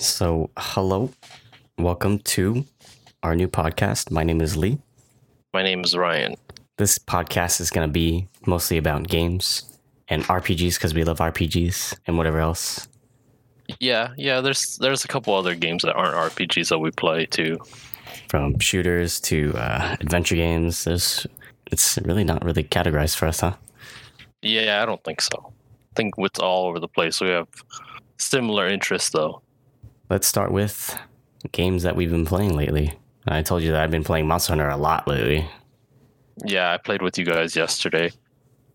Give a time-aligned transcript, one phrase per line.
[0.00, 1.10] So, hello,
[1.76, 2.64] welcome to
[3.22, 4.10] our new podcast.
[4.10, 4.78] My name is Lee.
[5.52, 6.36] My name is Ryan.
[6.78, 9.78] This podcast is going to be mostly about games
[10.08, 12.88] and RPGs because we love RPGs and whatever else.
[13.78, 14.40] Yeah, yeah.
[14.40, 17.58] There's there's a couple other games that aren't RPGs that we play too.
[18.30, 21.26] From shooters to uh, adventure games, there's
[21.70, 23.52] it's really not really categorized for us, huh?
[24.40, 25.52] Yeah, I don't think so.
[25.92, 27.20] I think it's all over the place.
[27.20, 27.48] We have
[28.16, 29.42] similar interests though.
[30.10, 30.98] Let's start with
[31.52, 32.98] games that we've been playing lately.
[33.28, 35.48] I told you that I've been playing Monster Hunter a lot lately.
[36.44, 38.10] Yeah, I played with you guys yesterday.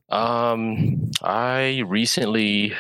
[0.08, 2.74] Um, I recently,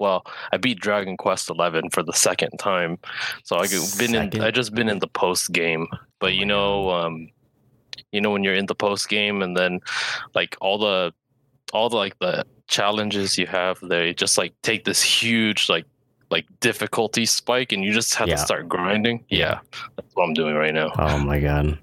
[0.00, 2.98] well, I beat Dragon Quest Eleven for the second time.
[3.44, 4.42] So I've been in.
[4.42, 5.86] I just been in the post game,
[6.18, 7.28] but you know, um,
[8.10, 9.78] you know when you're in the post game and then
[10.34, 11.12] like all the,
[11.72, 15.84] all the like the challenges you have, they just like take this huge like
[16.30, 18.36] like difficulty spike, and you just have Yeah.
[18.36, 19.24] to start grinding.
[19.28, 19.60] Yeah,
[19.96, 20.92] that's what I'm doing right now.
[20.98, 21.78] Oh my god.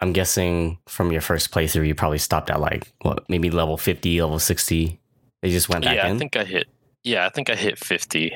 [0.00, 4.20] I'm guessing from your first playthrough, you probably stopped at like, what, maybe level 50,
[4.22, 5.00] level 60.
[5.42, 6.16] They just went back yeah, in?
[6.16, 6.68] I think I hit.
[7.02, 8.32] Yeah, I think I hit fifty.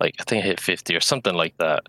[0.00, 1.84] Like I think I hit fifty or something like that.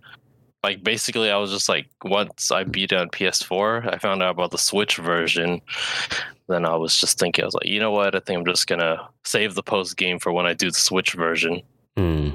[0.64, 4.32] Like basically, I was just like, once I beat it on PS4, I found out
[4.32, 5.62] about the Switch version.
[6.48, 8.16] Then I was just thinking, I was like, you know what?
[8.16, 11.14] I think I'm just gonna save the post game for when I do the Switch
[11.14, 11.62] version.
[11.98, 12.30] Hmm.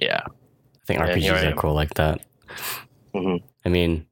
[0.00, 1.56] Yeah, I think And here I RPGs are am.
[1.56, 2.20] cool like that.
[3.14, 3.42] Mhm.
[3.64, 4.06] I mean,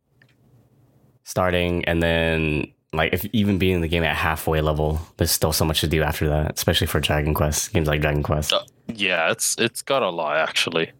[1.25, 5.53] starting and then like if even being in the game at halfway level, there's still
[5.53, 8.53] so much to do after that, especially for Dragon Quest games like Dragon Quest.
[8.53, 9.31] Uh, yeah.
[9.31, 10.91] It's it's got a lot actually.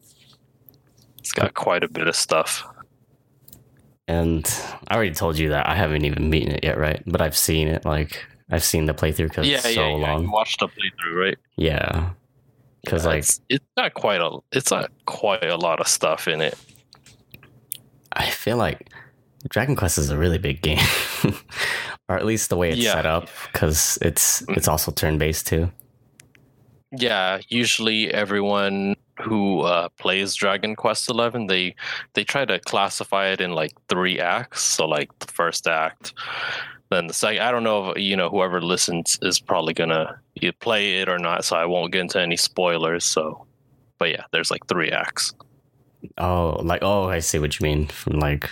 [1.19, 2.65] It's got quite a bit of stuff.
[4.09, 4.49] And
[4.89, 7.03] I already told you that I haven't even beaten it yet, right?
[7.07, 7.85] But I've seen it.
[7.85, 10.13] Like I've seen the playthrough because yeah, it's so yeah, yeah.
[10.13, 10.23] long.
[10.25, 11.39] You watched the playthrough, right?
[11.57, 12.11] Yeah,
[12.85, 16.27] because Yeah, like it's, it's got quite a it's got quite a lot of stuff
[16.29, 16.57] in it.
[18.13, 18.89] I feel like
[19.49, 20.85] Dragon Quest is a really big game,
[22.09, 22.93] or at least the way it's Yeah.
[22.95, 25.71] set up, because it's it's also turn based too.
[26.93, 31.75] Yeah, usually everyone who uh, plays Dragon Quest Eleven, they
[32.15, 34.63] they try to classify it in like three acts.
[34.63, 36.15] So like the first act,
[36.91, 37.43] then the second.
[37.43, 40.19] I don't know if you know whoever listens is probably gonna
[40.61, 41.45] play it or not.
[41.45, 43.05] So I won't get into any spoilers.
[43.05, 43.47] So,
[43.99, 45.33] but yeah, there's like three acts.
[46.19, 47.87] Oh, like oh, I see what you mean.
[47.87, 48.51] From like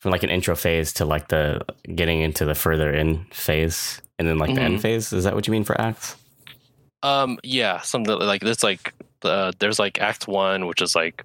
[0.00, 1.64] from like an intro phase to like the
[1.94, 4.82] getting into the further in phase, and then like the end Mhm.
[4.82, 5.12] phase.
[5.12, 6.16] Is that what you mean for acts?
[7.02, 11.24] Um, yeah, something like it's like uh, there's like Act One, which is like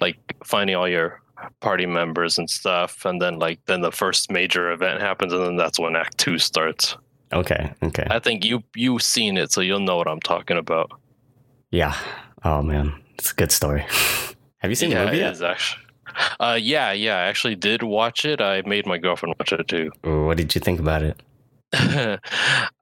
[0.00, 1.20] like finding all your
[1.60, 5.56] party members and stuff, and then like then the first major event happens, and then
[5.56, 6.96] that's when Act Two starts.
[7.32, 10.90] Okay, okay, I think you you've seen it, so you'll know what I'm talking about.
[11.70, 11.94] yeah.
[12.44, 13.84] Oh man, it's a good story.
[14.58, 15.32] Have you seen yeah, the movie it yet?
[15.32, 15.82] is actually.
[16.40, 18.40] Uh, yeah, yeah, I actually did watch it.
[18.40, 19.90] I made my girlfriend watch it too.
[20.02, 21.20] What did you think about it?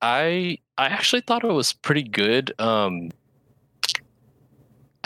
[0.03, 2.53] I I actually thought it was pretty good.
[2.59, 3.10] Um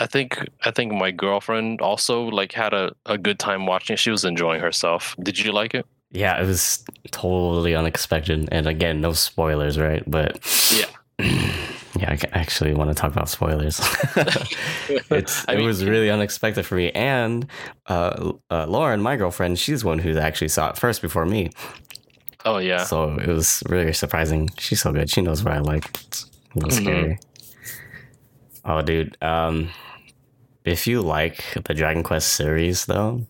[0.01, 3.97] I think I think my girlfriend also like had a, a good time watching.
[3.97, 5.15] She was enjoying herself.
[5.21, 5.85] Did you like it?
[6.11, 10.01] Yeah, it was totally unexpected, and again, no spoilers, right?
[10.07, 10.39] But
[10.71, 10.85] Yeah.
[11.99, 13.79] yeah, I actually want to talk about spoilers.
[15.11, 17.45] it's it mean- was really unexpected for me, and
[17.87, 21.51] uh, uh, Lauren, my girlfriend, she's one who actually saw it first before me,
[22.45, 22.85] Oh yeah.
[22.85, 24.49] so it was really surprising.
[24.57, 25.85] She's so good; she knows what I like.
[26.07, 26.81] It's a little Mhm.
[26.81, 27.19] scary.
[28.65, 29.69] Oh, dude, um,
[30.69, 33.25] if you like the Dragon Quest series, though.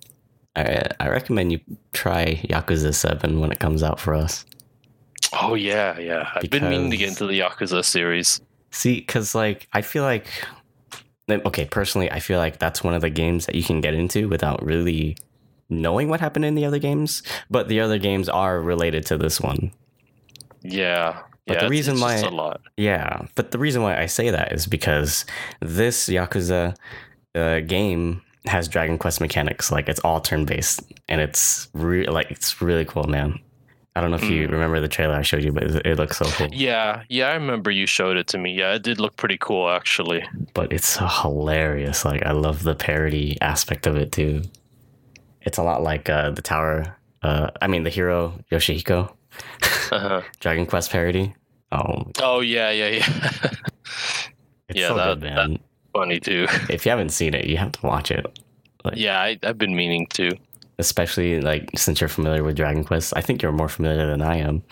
[0.55, 1.59] I, I recommend you
[1.93, 4.45] try Yakuza 7 when it comes out for us.
[5.33, 6.29] Oh yeah, yeah.
[6.35, 8.41] I've been meaning to get into the Yakuza series.
[8.71, 10.27] See, because like I feel like,
[11.29, 14.27] okay, personally, I feel like that's one of the games that you can get into
[14.27, 15.17] without really
[15.69, 17.21] knowing what happened in the other games.
[17.49, 19.71] But the other games are related to this one.
[20.63, 21.21] Yeah.
[21.45, 22.61] But yeah, the reason why- a lot.
[22.77, 25.25] Yeah, but the reason why I say that is because
[25.61, 26.75] this Yakuza
[27.35, 29.71] uh, game has Dragon Quest mechanics.
[29.71, 33.39] Like it's all turn based, and it's re- like it's really cool, man.
[33.95, 34.51] I don't know if you Mm.
[34.51, 36.47] remember the trailer I showed you, but it, looks so cool.
[36.53, 38.53] Yeah, yeah, I remember you showed it to me.
[38.53, 40.23] Yeah, it did look pretty cool actually.
[40.53, 42.05] but it's so hilarious.
[42.05, 44.43] Like I love the parody aspect of it too.
[45.41, 46.95] It's a lot like uh, the tower.
[47.23, 49.11] Uh, I mean the hero Yoshihiko
[49.91, 50.21] Uh-huh.
[50.39, 51.35] Dragon Quest parody.
[51.71, 53.07] Oh, Oh yeah, yeah, yeah.
[54.69, 55.59] it's Yeah, so that- good, man.
[55.99, 56.47] Funny too.
[56.69, 58.25] if you haven't seen it, you have to watch it.
[58.93, 60.31] Yeah, I, I've been meaning to.
[60.77, 63.11] Especially like since you're familiar with Dragon Quest.
[63.17, 64.63] I think you're more familiar than I am.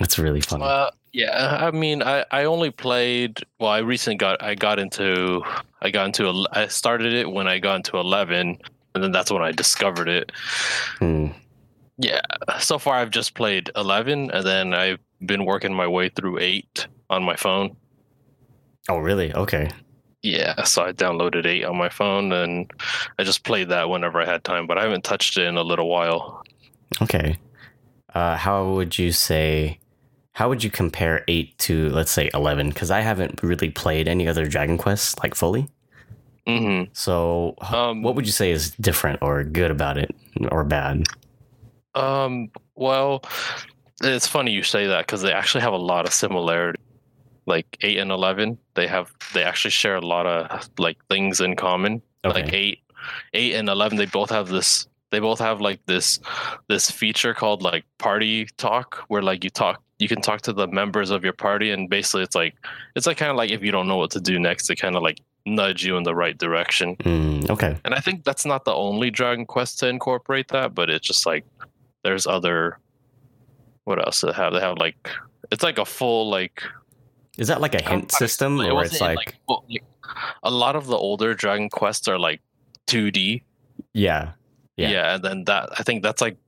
[0.00, 0.64] It's really funny.
[0.64, 3.44] Uh, Yeah, I mean, I, I only played.
[3.60, 5.42] Well, I recently got I got into
[5.82, 8.56] I got into I started it when I got into eleven,
[8.94, 10.32] and then that's when I discovered it.
[10.98, 11.28] Hmm.
[11.98, 12.20] Yeah,
[12.58, 16.86] so far I've just played eleven, and then I've been working my way through eight
[17.10, 17.76] on my phone.
[18.88, 19.34] Oh, really?
[19.34, 19.68] Okay.
[20.22, 22.70] Yeah, so I downloaded eight on my phone, and
[23.18, 24.66] I just played that whenever I had time.
[24.66, 26.42] But I haven't touched it in a little while.
[27.00, 27.36] Okay.
[28.14, 29.78] Uh, how would you say?
[30.32, 32.68] How would you compare eight to let's say eleven?
[32.70, 35.68] Because I haven't really played any other Dragon Quest like fully.
[36.46, 40.14] hmm So, Um, what would you say is different or good about it,
[40.50, 41.04] or bad?
[41.94, 43.22] Um, well,
[44.02, 46.80] it's funny you say that because they actually have a lot of similarity.
[47.46, 51.56] Like eight and eleven, they have they actually share a lot of like things in
[51.56, 52.02] common.
[52.24, 52.80] Like eight,
[53.34, 54.88] eight and eleven, they both have this.
[55.10, 56.18] They both have like this
[56.68, 60.66] this feature called like party talk, where like you talk, you can talk to the
[60.66, 62.56] members of your party, and basically it's like
[62.96, 64.96] it's like kind of like if you don't know what to do next, it kind
[64.96, 66.96] of like nudge you in the right direction.
[66.96, 67.76] Mm, okay.
[67.84, 71.26] And I think that's not the only Dragon Quest to incorporate that, but it's just
[71.26, 71.44] like
[72.02, 72.78] there's other.
[73.84, 74.52] What else they have?
[74.52, 75.08] They have like
[75.52, 76.64] it's like a full like
[77.38, 79.64] Is that like a hint system, or it's like, like, well,
[80.42, 82.40] a lot of the older Dragon Quests are like
[82.86, 83.42] 2D.
[83.92, 84.32] yeah,
[84.76, 84.88] Yeah.
[84.90, 85.14] Yeah.
[85.14, 86.38] and then that I think that's like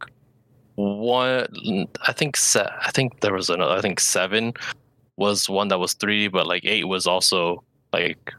[0.76, 1.86] one.
[2.06, 3.74] I think se- I think there was another.
[3.74, 4.54] I think seven
[5.16, 7.62] was one that was 3D, but like eight was also
[7.92, 8.32] like.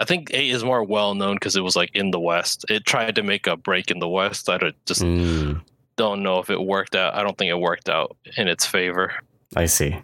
[0.00, 2.64] I think eight is more well known because it was like in the West.
[2.68, 4.48] It tried to make a break in the West.
[4.48, 5.60] I just Mm,
[5.96, 7.14] don't know if it worked out.
[7.14, 9.12] I don't think it worked out in its favor.
[9.54, 9.96] I see.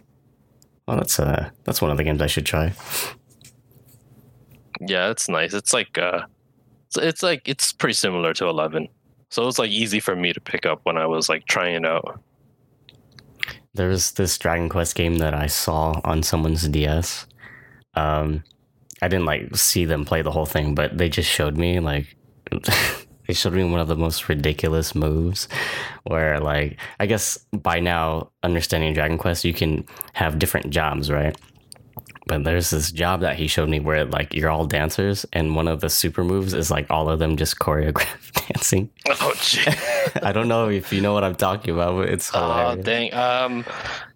[0.91, 2.73] Well, that's uh, that's one of the games I should try.
[4.81, 5.53] Yeah, it's nice.
[5.53, 6.23] It's like uh,
[6.87, 8.89] it's, it's like it's pretty similar to Eleven,
[9.29, 11.75] so it was like easy for me to pick up when I was like trying
[11.75, 12.21] it out.
[13.73, 17.25] There was this Dragon Quest game that I saw on someone's DS.
[17.93, 18.43] Um,
[19.01, 22.17] I didn't like see them play the whole thing, but they just showed me like
[23.31, 25.47] they showed me one of the most ridiculous moves
[26.03, 31.33] where like I guess by now understanding Dragon Quest you can have different jobs, right?
[32.27, 35.69] But there's this job that he showed me where like you're all dancers and one
[35.69, 38.89] of the super moves is like all of them just choreographed dancing.
[39.07, 39.63] Oh, gee.
[40.21, 42.79] I don't know if you know what I'm talking about, but it's hilarious.
[42.79, 43.13] oh dang.
[43.13, 43.65] Um,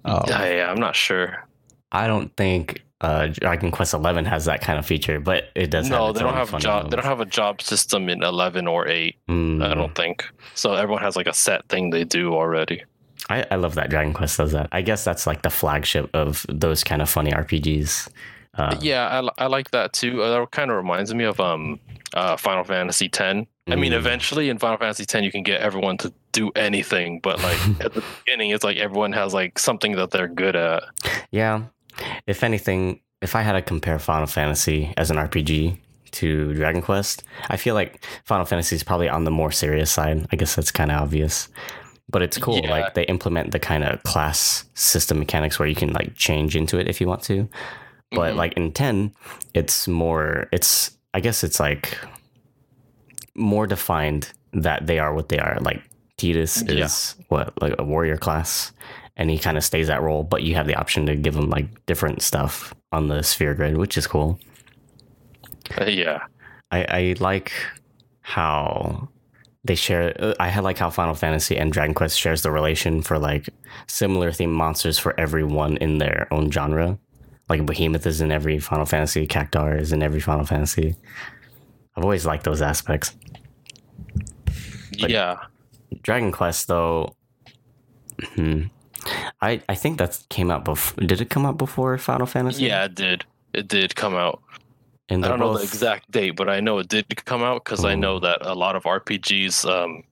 [0.04, 0.22] Oh.
[0.28, 1.48] yeah, yeah, I'm not sure.
[1.94, 5.90] I don't think uh, Dragon Quest Eleven has that kind of feature, but it does.
[5.90, 6.90] no, have they don't have job.
[6.90, 9.18] They don't have a job system in Eleven or Eight.
[9.30, 9.64] Mm.
[9.66, 10.74] I don't think so.
[10.74, 12.84] Everyone has like a set thing they do already.
[13.30, 14.70] I, I love that Dragon Quest does that.
[14.72, 18.08] I guess that's like the flagship of those kind of funny RPGs.
[18.54, 20.22] Uh, Yeah, I, I like that too.
[20.22, 21.80] Uh, that kind of reminds me of um
[22.14, 23.48] uh Final Fantasy Ten.
[23.68, 23.98] I mean, Mm.
[23.98, 27.94] eventually in Final Fantasy X, you can get everyone to do anything, but like at
[27.94, 30.84] the beginning, it's like everyone has like something that they're good at.
[31.32, 31.64] yeah.
[32.28, 35.78] If anything, if I had to compare Final Fantasy as an RPG
[36.12, 40.26] to Dragon Quest, I feel like Final Fantasy is probably on the more serious side.
[40.32, 41.50] I guess that's kind of obvious.
[42.10, 42.60] But it's cool.
[42.60, 42.70] Yeah.
[42.72, 46.78] Like they implement the kind of class system mechanics where you can like change into
[46.80, 47.50] it if you want to.
[48.12, 48.38] but Mhm.
[48.38, 49.12] like in 10
[49.56, 51.98] it's more it's i guess it's like
[53.36, 55.82] more defined that they are what they are like
[56.18, 56.86] Tidus Yeah.
[56.86, 58.72] is what like a warrior class
[59.18, 61.50] and he kind of stays that role but you have the option to give him
[61.50, 64.40] like different stuff on the sphere grid which is cool.
[65.80, 66.20] Uh, yeah,
[66.72, 67.52] i i like
[68.22, 69.08] how
[69.64, 73.02] they share uh, i had like how final fantasy and dragon quest shares the relation
[73.02, 73.50] for like
[73.88, 76.98] similar themed monsters for everyone in their own genre.
[77.50, 80.96] Like behemoth is in every final fantasy cactuar is in every final fantasy.
[81.96, 83.16] I've always liked those aspects.
[85.00, 85.38] But- yeah.
[86.02, 87.16] dragon quest though
[88.36, 88.64] hmm,
[89.50, 92.86] i i think that came out before did it come out before final fantasy Yeah,
[92.86, 93.20] it did.
[93.54, 94.38] It did come out.
[95.10, 97.86] and I don't know the exact date, but I know it did come out because
[97.86, 100.04] I know that a lot of RPGs um,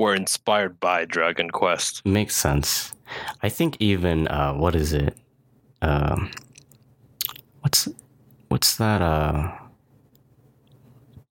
[0.00, 2.04] were inspired by Dragon Quest.
[2.06, 2.92] Makes sense.
[3.42, 5.14] I think even uh what is it?
[5.88, 6.30] Um
[7.62, 7.88] what's
[8.50, 9.50] what's that uh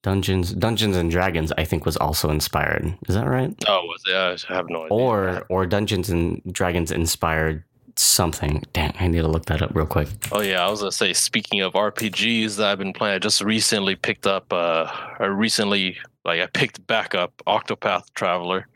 [0.03, 2.93] Dungeons Dungeons and Dragons I think was also inspired.
[3.07, 3.53] Is that right?
[3.67, 4.45] Oh, was it?
[4.49, 4.93] I have no idea.
[4.97, 7.63] Or or Dungeons and Dragons inspired
[7.97, 8.63] something.
[8.73, 10.07] Dang, I need to look that up real quick.
[10.31, 11.13] Oh yeah, I was gonna say.
[11.13, 14.51] Speaking of RPGs that I've been playing, I just recently picked up.
[14.51, 14.87] Uh,
[15.19, 18.67] I recently like I picked back up Octopath Traveler.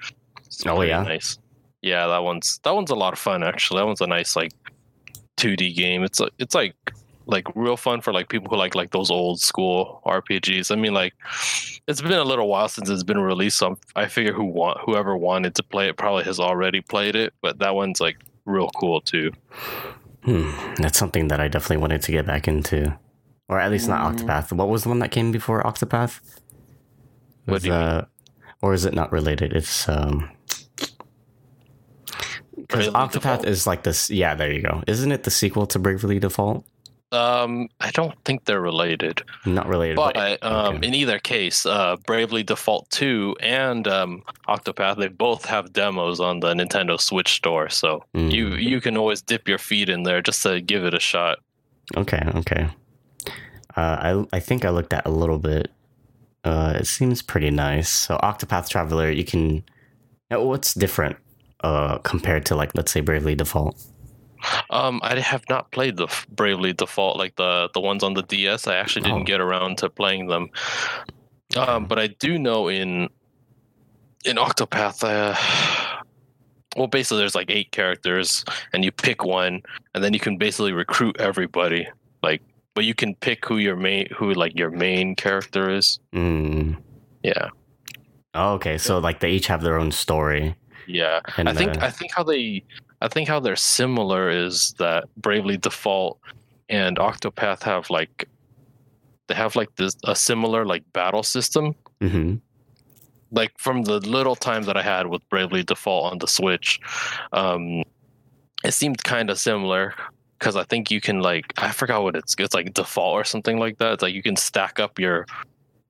[0.46, 1.01] It's Oh, yeah?
[1.03, 1.39] nice.
[1.82, 3.79] Yeah, that one's that one's a lot of fun actually.
[3.79, 4.51] That one's a nice like
[5.38, 6.03] 2D game.
[6.03, 6.75] It's like it's like
[7.27, 10.72] like real fun for like people who like like those old school RPGs.
[10.72, 11.13] I mean, like
[11.88, 14.79] it's been a little while since it's been released, so I'm, I figure who want
[14.86, 17.34] whoever wanted to play it probably has already played it.
[17.41, 19.32] But that one's like real cool too.
[20.24, 22.98] Hmm, that's something that I definitely wanted to get back into,
[23.48, 24.20] or at least not Mm.
[24.20, 24.51] Octopath.
[24.51, 26.20] What was the one that came before Octopath?
[27.46, 27.82] What Was, do you mean?
[27.82, 28.05] uh,
[28.62, 29.53] or is it not related?
[29.53, 30.32] It's um,
[32.55, 33.46] because Octopath Default?
[33.46, 34.10] is like this.
[34.10, 34.84] Yeah, there you go.
[34.88, 36.65] Isn't it the sequel to Bravely Default?
[37.16, 39.24] Um, I don't think they're related.
[39.46, 40.88] Not related, But but um, okay.
[40.88, 46.42] in either case, uh, Bravely Default 2 and um, Octopath, they both have demos on
[46.42, 47.70] the Nintendo Switch store.
[47.70, 48.32] So Mm.
[48.32, 51.40] you you can always dip your feet in there just to give it a shot.
[51.98, 52.68] Okay, okay.
[53.78, 53.98] Uh,
[54.32, 55.72] I I think I looked at a little bit.
[56.44, 57.90] Uh, it seems pretty nice.
[57.90, 59.64] So Octopath Traveler, you can.
[60.30, 61.18] What's different
[61.64, 63.76] uh, compared to like let's say Bravely Default?
[64.70, 68.68] Um, I have not played the Bravely Default like the the ones on the DS.
[68.68, 69.25] I actually didn't Oh.
[69.25, 70.50] get around to playing them.
[71.56, 73.10] Um, but I do know in
[74.25, 75.36] in Octopath, uh,
[76.75, 79.62] well, basically there's like eight characters, and you pick one,
[79.94, 81.88] and then you can basically recruit everybody.
[82.24, 82.42] Like,
[82.74, 86.00] but you can pick who your main who like your main character is.
[86.14, 86.78] Mm.
[87.24, 87.50] Yeah,
[88.34, 90.56] Oh, okay, so like they each have their own story.
[90.88, 91.22] Yeah.
[91.38, 92.63] And I think uh, I think how they
[93.01, 96.20] I think how they're similar is that Bravely Default
[96.70, 98.27] and Octopath have like
[99.27, 101.75] they have like this a similar like battle system.
[102.01, 102.42] mhm.
[103.32, 106.80] Like from the little time that I had with Bravely Default on the Switch,
[107.34, 107.84] um,
[108.63, 109.94] it seemed kind of similar
[110.39, 113.58] because I think you can like I forgot what it's it's like default or something
[113.58, 113.94] like that.
[113.94, 115.25] It's like you can stack up your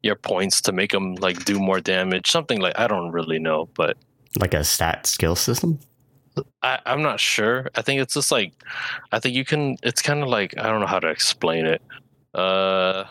[0.02, 3.68] your points to make them like do more damage, something like I don't really know,
[3.76, 3.98] but
[4.40, 5.80] like a stat skill system.
[6.62, 7.70] I, I'm not sure.
[7.76, 8.54] I think it's just like
[9.12, 11.82] I think you can it's kind of like I don't know how to explain it.
[12.34, 13.06] Uh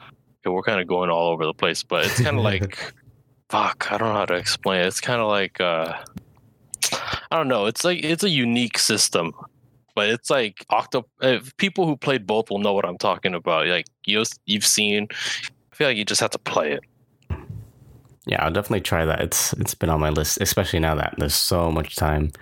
[0.45, 2.93] we're kind of going all over the place, but it's kind of like
[3.49, 4.87] fuck, I don't know how to explain it.
[4.87, 5.95] It's kind of like uh
[7.31, 7.67] I don't know.
[7.67, 9.33] It's like it's a unique system.
[9.95, 13.69] But it's like Octo if people who played both will know what I'm talking about.
[13.69, 15.09] Like you you've seen
[15.73, 16.81] I feel like you just have to play it.
[18.27, 19.21] Yeah, I'll definitely try that.
[19.21, 22.33] It's it's been on my list, especially now that there's so much time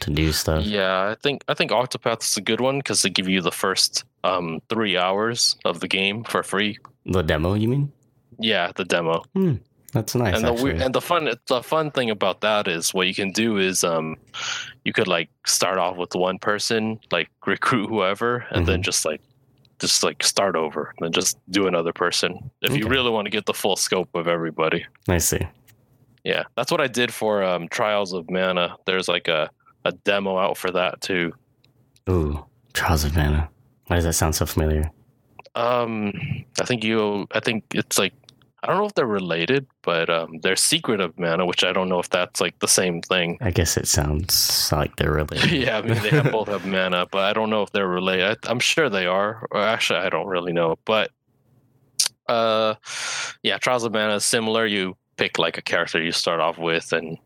[0.00, 0.64] to do stuff.
[0.64, 3.52] Yeah, I think I think Octopath is a good one because they give you the
[3.52, 6.78] first um three hours of the game for free.
[7.04, 7.92] The demo, you mean?
[8.38, 9.22] Yeah, the demo.
[9.34, 9.54] Hmm,
[9.92, 10.34] That's nice.
[10.36, 10.64] and the actually.
[10.72, 13.84] weird, and the fun the fun thing about that is what you can do is
[13.84, 14.16] um
[14.84, 18.84] you could like start off with one person, like recruit whoever, and then Mhm.
[18.84, 19.20] just like
[19.78, 23.46] just like start over and just do another person if you really want to get
[23.46, 24.84] the full scope of everybody.
[25.08, 25.46] I see.
[26.24, 28.76] Yeah, that's what I did for um Trials of Mana.
[28.86, 29.50] There's like a
[29.84, 31.32] a demo out for that too.
[32.08, 33.48] Ooh, Trials of Mana.
[33.86, 34.90] Why does that sound so familiar?
[35.54, 36.12] Um,
[36.60, 37.26] I think you.
[37.32, 38.12] I think it's like
[38.62, 41.88] I don't know if they're related, but um, they're Secret of Mana, which I don't
[41.88, 43.38] know if that's like the same thing.
[43.40, 45.52] I guess it sounds like they're related.
[45.52, 48.38] yeah, I mean they have, both have mana, but I don't know if they're related.
[48.44, 49.46] I, I'm sure they are.
[49.50, 50.78] Or actually, I don't really know.
[50.84, 51.10] But
[52.28, 52.74] uh,
[53.42, 54.66] yeah, Trials of Mana is similar.
[54.66, 57.18] You pick like a character you start off with, and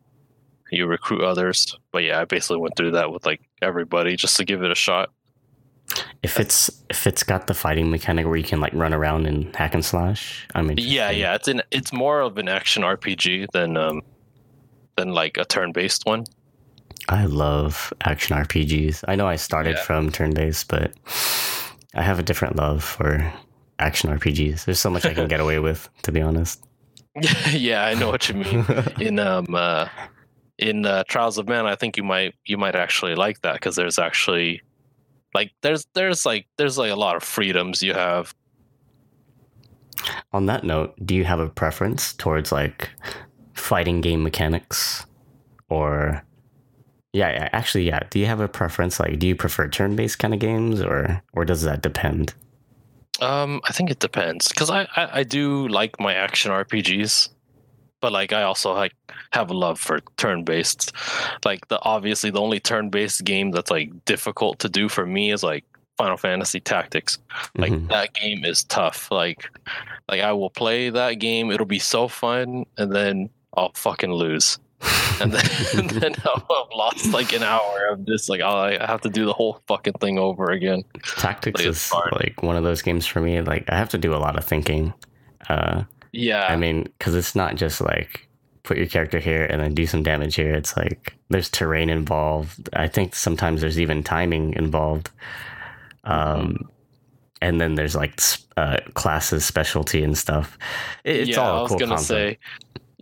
[0.70, 1.76] you recruit others.
[1.92, 4.76] But yeah, I basically went through that with like everybody just to give it a
[4.76, 5.10] shot.
[6.22, 9.54] If it's if it's got the fighting mechanic where you can like run around and
[9.56, 10.92] hack and slash, I'm interested.
[10.92, 14.02] Yeah, yeah, it's an it's more of an action RPG than um
[14.96, 16.24] than like a turn-based one.
[17.08, 19.04] I love action RPGs.
[19.08, 19.82] I know I started Yeah.
[19.82, 20.92] from turn based, but
[21.94, 23.32] I have a different love for
[23.78, 24.64] action RPGs.
[24.66, 26.62] There's so much I can get away with, to be honest.
[27.50, 28.64] yeah, I know what you mean.
[29.00, 29.88] In um uh,
[30.58, 33.74] in uh, Trials of Mana, I think you might you might actually like that because
[33.74, 34.60] there's actually
[35.34, 38.34] like there's there's like there's like a lot of freedoms you have.
[40.32, 42.90] On that note, do you have a preference towards like
[43.54, 45.06] fighting game mechanics
[45.68, 46.24] or
[47.12, 50.32] yeah, yeah, actually yeah, do you have a preference like do you prefer turn-based kind
[50.32, 52.34] of games or or does that depend?
[53.20, 57.28] Um, I think it depends because I, I I do like my action RPGs,
[58.00, 58.92] but like I also like
[59.32, 60.92] have a love for turn-based.
[61.44, 65.42] Like the obviously the only turn-based game that's like difficult to do for me is
[65.42, 65.64] like
[65.98, 67.18] Final Fantasy Tactics.
[67.56, 67.88] Like Mhm.
[67.88, 69.10] that game is tough.
[69.10, 69.50] Like
[70.08, 71.50] like I will play that game.
[71.50, 74.58] It'll be so fun, and then I'll fucking lose.
[75.20, 75.44] And then,
[75.78, 78.30] and then I'll have lost like an hour of this.
[78.30, 80.82] Like I'll, I have to do the whole fucking thing over again.
[81.18, 82.12] Tactics Like, is hard.
[82.12, 84.44] like one of those games for me like I have to do a lot of
[84.46, 84.94] thinking.
[85.50, 88.28] Uh Yeah, I mean, because it's not just like
[88.62, 90.54] put your character here and then do some damage here.
[90.54, 92.68] It's like there's terrain involved.
[92.72, 95.10] I think sometimes there's even timing involved.
[96.04, 96.68] Um,
[97.42, 98.20] and then there's like
[98.56, 100.58] uh, classes, specialty, and stuff.
[101.04, 101.40] It's yeah.
[101.40, 102.08] all a I was cool gonna concept.
[102.08, 102.38] say,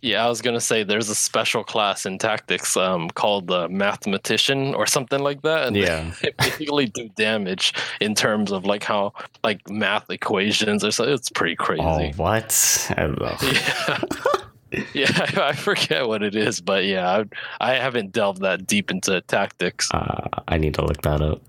[0.03, 4.75] Yeah, I was gonna say there's a special class in tactics um, called the mathematician
[4.75, 6.13] or something like that, and Yeah.
[6.23, 9.13] they basically do damage in terms of like how
[9.43, 11.15] like math equations or something.
[11.15, 11.83] It's pretty crazy.
[11.83, 12.93] Oh, what?
[12.97, 13.19] I don't.
[14.71, 17.25] Yeah, yeah, I forget what it is, but yeah,
[17.61, 19.89] I, I haven't delved that deep into tactics.
[19.91, 21.41] Uh, I need to look that up.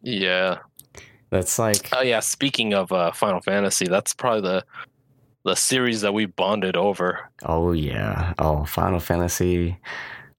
[0.00, 0.58] Yeah.
[1.28, 2.20] That's like Oh yeah.
[2.20, 4.64] Speaking of uh, Final Fantasy, that's probably the
[5.44, 7.20] the series that we bonded over.
[7.44, 8.34] Oh yeah.
[8.38, 9.76] Oh, Final Fantasy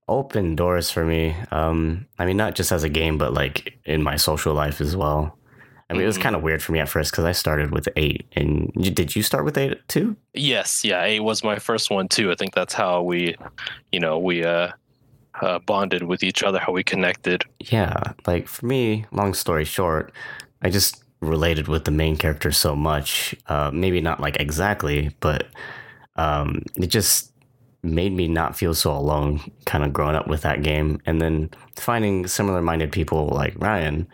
[0.08, 1.34] opened doors for me.
[1.50, 4.96] Um, I mean, not just as a game, but like in my social life as
[4.96, 5.36] well.
[5.90, 6.22] I mean, it was Mhm.
[6.22, 9.14] kind of weird for me at first because I started with eight, and you, did
[9.14, 10.16] you start with eight too?
[10.32, 12.30] Yes, yeah, eight was my first one too.
[12.32, 13.36] I think that's how we,
[13.92, 14.68] you know, we uh,
[15.42, 17.44] uh bonded with each other, how we connected.
[17.60, 17.94] Yeah.
[18.26, 20.10] Like for me, long story short,
[20.62, 23.34] I just related with the main character so much.
[23.48, 25.48] Uh, maybe not like exactly, but
[26.16, 27.32] um, it just
[27.82, 29.40] made me not feel so alone.
[29.66, 34.06] Kind of growing up with that game, and then finding similar-minded people like Ryan.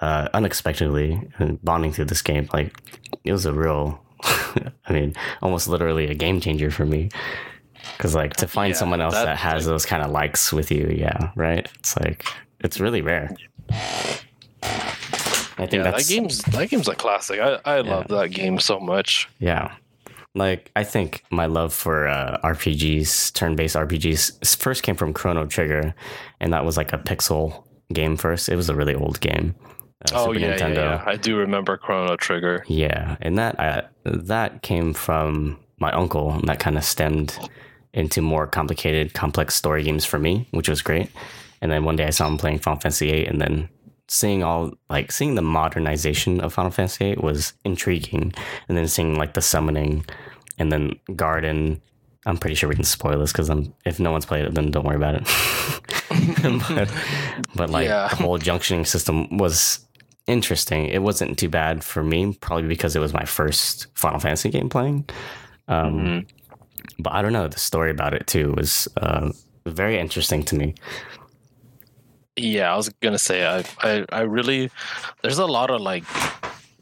[0.00, 2.76] Uh, unexpectedly and bonding through this game like
[3.22, 7.08] it was a real i mean almost literally a game changer for me
[7.96, 10.70] because like to find Yeah, someone else that- that, has those kind of likes with
[10.72, 12.26] you yeah right it's like
[12.60, 13.34] it's really rare
[15.58, 17.40] i think Yeah, that game's that game's a classic.
[17.40, 19.28] I I love that game so much.
[19.38, 19.72] yeah
[20.36, 25.94] like i think my love for uh, rpgs turn-based rpgs first came from chrono trigger
[26.40, 29.54] and that was like a pixel game first it was a really old game
[30.12, 32.62] uh, oh Super yeah, yeah, yeah, I do remember Chrono Trigger.
[32.66, 37.38] Yeah, and that uh, that came from my uncle, and that kind of stemmed
[37.94, 41.08] into more complicated, complex story games for me, which was great.
[41.62, 43.68] And then one day I saw him playing Final Fantasy VIII, and then
[44.08, 48.32] seeing all like seeing the modernization of Final Fantasy VIII was intriguing,
[48.68, 50.04] and then seeing like the summoning,
[50.58, 51.80] and then Garden.
[52.26, 54.70] I'm pretty sure we can spoil this because I'm if no one's played it, then
[54.70, 55.24] don't worry about it.
[56.68, 56.90] but,
[57.54, 58.08] but like Yeah.
[58.08, 59.80] the whole junctioning system was
[60.26, 60.86] interesting.
[60.86, 64.70] It wasn't too bad for me, probably because it was my first Final Fantasy game
[64.70, 65.04] playing.
[65.68, 66.26] Um, Mhm.
[66.98, 67.48] But I don't know.
[67.48, 69.30] The story about it too was uh,
[69.66, 70.74] very interesting to me.
[72.36, 74.70] Yeah, I was gonna say I, I I really
[75.22, 76.04] there's a lot of like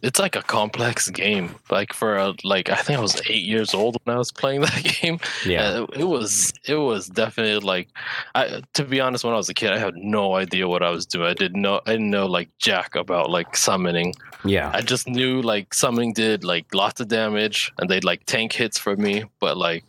[0.02, 1.54] it's like a complex game.
[1.70, 4.60] Like for a like I think I was eight years old when I was playing
[4.66, 5.20] that game.
[5.46, 7.88] Yeah, Uh, it was it was definitely like
[8.34, 10.90] I to be honest when I was a kid I had no idea what I
[10.90, 11.28] was doing.
[11.28, 14.14] I didn't know I didn't know like jack about like summoning.
[14.44, 18.52] yeah, I just knew like summoning did like lots of damage and they'd like tank
[18.54, 19.84] hits for me, but like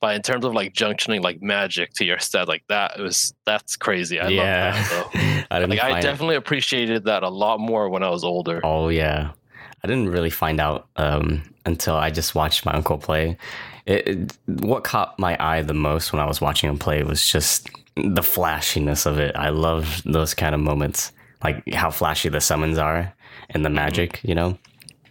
[0.00, 3.34] but in terms of like junctioning like magic to your stat like that it was
[3.44, 4.20] that's crazy.
[4.20, 4.74] I yeah.
[4.74, 5.56] love that though.
[5.56, 8.60] I Like I find- definitely appreciated that a lot more when I was older.
[8.64, 9.30] Oh yeah,
[9.82, 13.36] I didn't really find out um, until I just watched my uncle play.
[13.86, 17.26] It, it, what caught my eye the most when I was watching him play was
[17.26, 19.34] just the flashiness of it.
[19.34, 21.10] I love those kind of moments,
[21.42, 23.12] like how flashy the summons are
[23.50, 24.20] and the magic.
[24.22, 24.58] You know.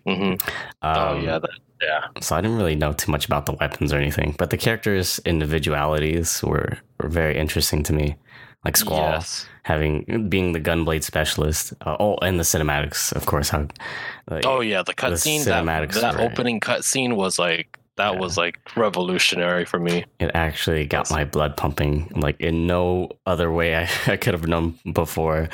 [0.05, 0.33] hmm
[0.83, 1.49] oh Um, yeah, that,
[1.81, 2.05] yeah.
[2.21, 5.19] So I didn't really know too much about the weapons or anything, but the characters'
[5.25, 8.15] individualities were, were very interesting to me.
[8.65, 9.45] Like Squall Yes.
[9.63, 11.73] having being the gunblade specialist.
[11.85, 13.49] Uh, oh, and the cinematics, of course.
[13.49, 13.67] How?
[14.29, 18.19] Like, Oh yeah, the cutscene that, that were- opening cutscene was like that Yeah.
[18.19, 20.05] was like revolutionary for me.
[20.19, 24.47] It actually got my blood pumping like in no other way I, I could have
[24.47, 25.49] known before.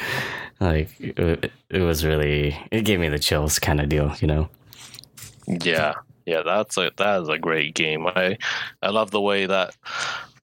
[0.60, 4.50] Like it, it was really it gave me the chills kind of deal, you know.
[5.48, 5.94] Yeah,
[6.26, 8.08] yeah, that's a that is a great game.
[8.08, 8.38] I
[8.82, 9.76] I love the way that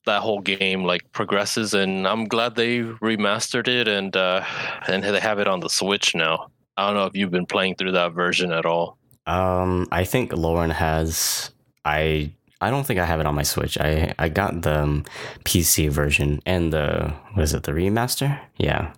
[0.06, 4.44] that whole game like progresses, and I'm glad they remastered it and uh
[4.88, 6.48] and they have it on the Switch now.
[6.76, 8.96] I don't know if you've been playing through that version at all.
[9.26, 11.50] Um, I think Lauren has.
[11.84, 13.76] I I don't think I have it on my Switch.
[13.78, 15.04] I I got the um,
[15.44, 18.40] PC version and the what is it the remaster?
[18.58, 18.92] Yeah,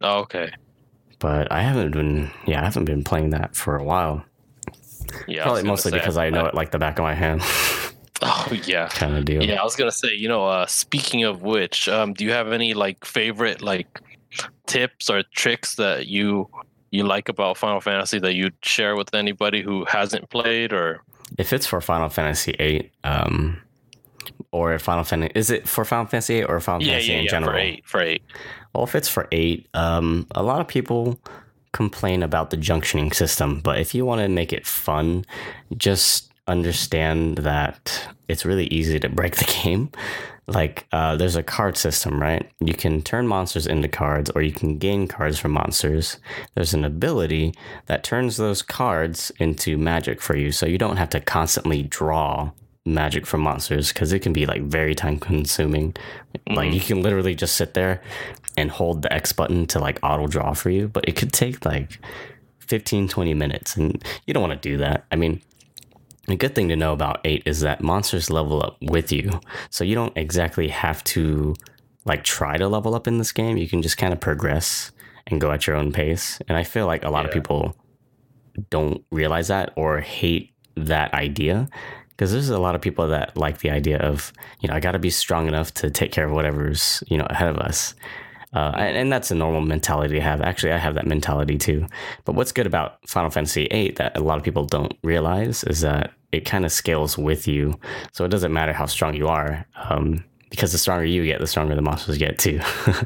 [0.00, 0.50] Oh, okay.
[1.18, 2.30] but I haven't been.
[2.46, 4.24] Yeah, I haven't been playing that for a while.
[5.26, 7.42] Yeah, Probably mostly say, because I know it like the back of my hand,
[8.22, 8.88] Oh yeah.
[8.88, 9.42] kind of deal.
[9.42, 12.52] Yeah, I was gonna say, you know, uh, speaking of which, um, do you have
[12.52, 14.00] any like favorite like
[14.66, 16.48] tips or tricks that you
[16.90, 21.02] you like about Final Fantasy that you'd share with anybody who hasn't played or
[21.38, 23.60] If it's for Final Fantasy VIII, um,
[24.52, 27.18] or if Final Fantasy is it for Final Fantasy VIII or Final yeah, Fantasy yeah,
[27.18, 27.52] in yeah, general?
[27.52, 28.22] for eight, for eight.
[28.74, 31.18] Well, if it's for eight, um, a lot of people
[31.78, 35.24] complain about the junctioning system, but if you want to make it fun,
[35.76, 39.88] just understand that it's really easy to break the game.
[40.48, 42.50] Like, uh, there's a card system, right?
[42.58, 46.18] You can turn monsters into cards, or you can gain cards from monsters.
[46.56, 47.54] There's an ability
[47.86, 52.50] that turns those cards into magic for you, so you don't have to constantly draw
[52.94, 55.94] magic from monsters because it can be like very time consuming.
[56.48, 56.74] Like Mhm.
[56.74, 58.00] you can literally just sit there
[58.56, 61.64] and hold the X button to like auto draw for you, but it could take
[61.64, 61.98] like
[62.58, 65.04] 15, 20 minutes, and you don't want to do that.
[65.12, 65.40] I mean,
[66.28, 69.40] a good thing to know about 8 is that monsters level up with you.
[69.70, 71.54] So you don't exactly have to
[72.04, 73.56] like try to level up in this game.
[73.56, 74.92] You can just kind of progress
[75.26, 76.38] and go at your own pace.
[76.48, 77.76] And I feel like a lot of people
[78.70, 81.68] don't realize that or hate that idea
[82.18, 84.92] because there's a lot of people that like the idea of, you know, I got
[84.92, 87.94] to be strong enough to take care of whatever's, you know, ahead of us.
[88.52, 90.40] Uh, and, and that's a normal mentality to have.
[90.42, 91.86] Actually, I have that mentality too.
[92.24, 95.80] But what's good about Final Fantasy VIII that a lot of people don't realize is
[95.82, 97.78] that it kind of scales with you.
[98.12, 101.46] So it doesn't matter how strong you are, um, because the stronger you get, the
[101.46, 102.60] stronger the monsters get too.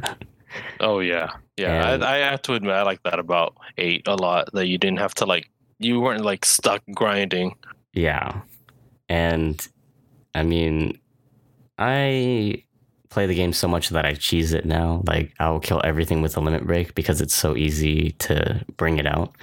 [0.81, 1.95] Oh yeah, yeah.
[1.95, 4.49] And- I, I have to admit, I like that about eight a lot.
[4.53, 5.49] That you didn't have to like,
[5.79, 7.57] you weren't like stuck grinding.
[7.95, 8.41] yeah.
[9.13, 9.69] And
[10.35, 10.99] I mean,
[11.77, 12.65] I
[13.11, 15.03] play the game so much that I cheese it now.
[15.07, 19.07] Like I'll kill everything with a limit break because it's so easy to bring it
[19.07, 19.37] out.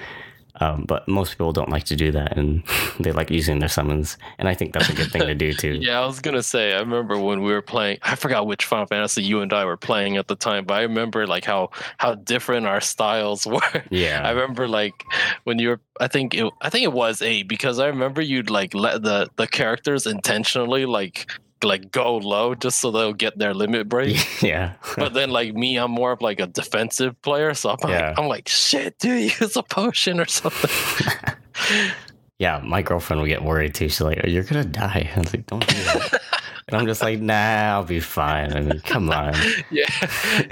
[0.60, 2.64] Um, but most people don't like to do that, and
[3.00, 4.18] they like using their summons.
[4.38, 5.80] And I think that's a good thing to do too.
[5.82, 6.74] Yeah, I was gonna say.
[6.74, 8.00] I remember when we were playing.
[8.02, 10.82] I forgot which Final Fantasy you and I were playing at the time, but I
[10.82, 13.84] remember like how how different our styles were.
[13.90, 14.22] Yeah.
[14.26, 15.04] I remember like
[15.44, 15.82] when you were.
[16.00, 16.52] I think it.
[16.62, 20.86] I think it was eight because I remember you'd like let the the characters intentionally
[20.86, 21.30] like
[21.64, 24.18] like go low just so they'll get their limit break.
[24.42, 24.74] yeah.
[24.96, 28.10] but then like me, I'm more of like a defensive player, so I'm Yeah.
[28.10, 31.14] like I'm like shit, dude, use a potion or something.
[32.40, 33.90] yeah, my girlfriend would get worried too.
[33.90, 36.22] She's like, "You're gonna die." I was like, "Don't do that."
[36.68, 37.34] and I'm just like, "Nah,
[37.74, 39.34] I'll be fine." I mean, come on.
[39.72, 39.86] yeah,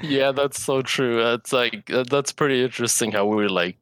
[0.03, 1.23] yeah, that's so true.
[1.23, 3.77] That's like that's pretty interesting how we're like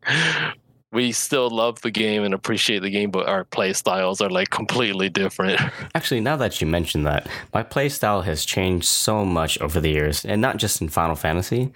[0.95, 4.49] we still love the game and appreciate the game, but our play styles are like
[4.49, 5.59] completely different.
[5.95, 10.25] Actually, now that you mention that, my playstyle has changed so much over the years,
[10.25, 11.71] and not just in Final Fantasy,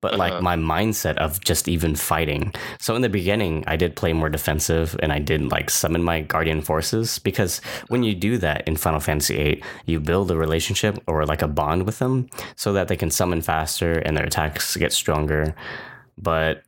[0.00, 0.42] but like Uh-huh.
[0.42, 2.52] my mindset of just even fighting.
[2.80, 6.22] So in the beginning, I did play more defensive, and I did like summon my
[6.22, 10.98] guardian forces because when you do that in Final Fantasy VIII, you build a relationship
[11.06, 14.76] or like a bond with them, so that they can summon faster and their attacks
[14.76, 15.54] get stronger.
[16.18, 16.62] But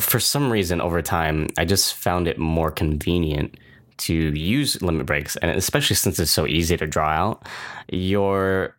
[0.00, 3.56] for some reason over time i just found it more convenient
[3.96, 5.36] to use limit breaks.
[5.36, 7.46] And especially since it's so easy to draw out
[7.88, 8.76] you're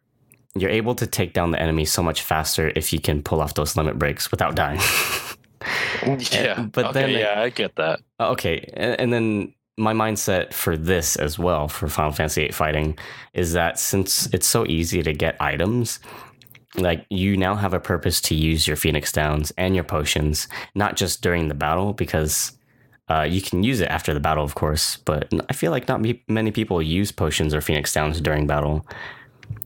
[0.57, 3.55] you're able to take down the enemy so much faster if you can pull off
[3.55, 4.79] those limit breaks without dying.
[6.31, 7.99] Yeah, but okay, then yeah, I get that.
[8.19, 12.99] okay and, and then my mindset for this as well for final fantasy VIII fighting
[13.33, 15.99] is that since it's so easy to get items
[16.77, 20.95] like you now have a purpose to use your phoenix downs and your potions not
[20.95, 22.51] just during the battle because
[23.07, 26.03] uh, you can use it after the battle of course but i feel like not
[26.27, 28.85] many people use potions or phoenix downs during battle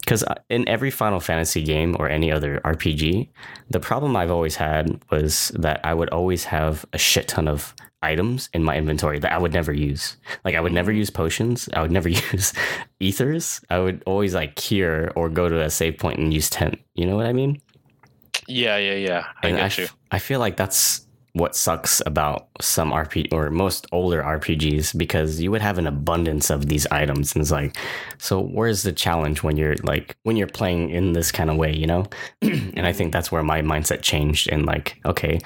[0.10, 3.30] because uh, in every final fantasy game or any other rpg
[3.70, 7.76] the problem i've always had was that i would always have a shit ton of
[8.02, 10.18] items in my inventory that i would never use.
[10.44, 11.00] Like i would never mm-hmm.
[11.00, 11.70] use potions.
[11.74, 12.54] I would never use
[13.00, 13.62] ethers.
[13.70, 17.06] I would always like cure or go to a save point and use tent you
[17.06, 17.62] know what i mean?
[18.48, 19.26] Yeah, yeah, yeah.
[19.44, 19.88] I and get I, you.
[19.88, 25.40] f- I feel like that's what sucks about some RP or most older RPGs because
[25.40, 27.78] you would have an abundance of these items and it's like
[28.18, 31.74] so where's the challenge when you're like when you're playing in this kind of way
[31.76, 32.06] you know?
[32.42, 35.40] And I think that's where my mindset changed and like okay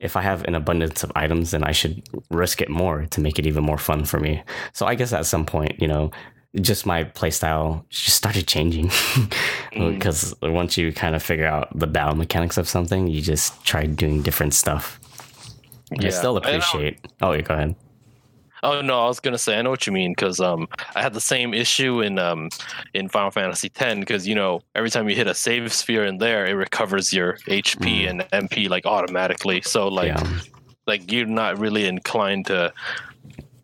[0.00, 3.38] if I have an abundance of items then I should risk it more to make
[3.38, 4.42] it even more fun for me.
[4.72, 6.10] So I guess at some point you know
[6.60, 8.90] just my playstyle just started changing.
[9.74, 9.94] Mm.
[9.94, 13.84] because once you kind of figure out the battle mechanics of something you just try
[13.84, 14.98] doing different stuff
[15.92, 16.10] Yeah.
[16.10, 17.74] still I know- appreciate oh yeah go ahead
[18.60, 21.14] Oh no, I was gonna say I know what you mean because um I had
[21.14, 22.48] the same issue in um
[22.92, 26.18] in Final Fantasy X because you know every time you hit a save sphere in
[26.18, 28.10] there it recovers your HP Mm.
[28.10, 28.20] and
[28.50, 30.40] MP like automatically so like yeah
[30.88, 32.72] like you're not really inclined to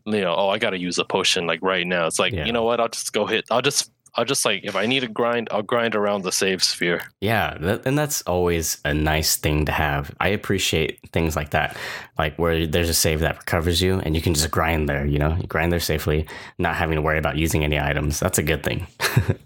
[0.07, 2.45] you know oh I got to use a potion like right now it's like Yeah.
[2.45, 5.01] you know what I'll just go hit I'll just I'll just like if I need
[5.01, 9.37] to grind I'll grind around the save sphere Yeah, that, and that's always a nice
[9.37, 10.15] thing to have.
[10.21, 11.77] I appreciate things like that,
[12.19, 15.05] like where there's a save that recovers you, and you can just grind there.
[15.05, 16.27] You know, you grind there safely,
[16.59, 18.21] not having to worry about using any items.
[18.21, 18.87] That's a good thing.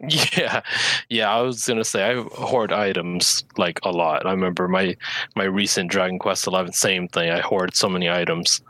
[0.00, 0.62] Yeah,
[1.08, 1.28] yeah.
[1.28, 4.26] I was gonna say I hoard items like a lot.
[4.26, 4.96] I remember my
[5.34, 7.30] my recent Dragon Quest Eleven, same thing.
[7.30, 8.60] I hoard so many items.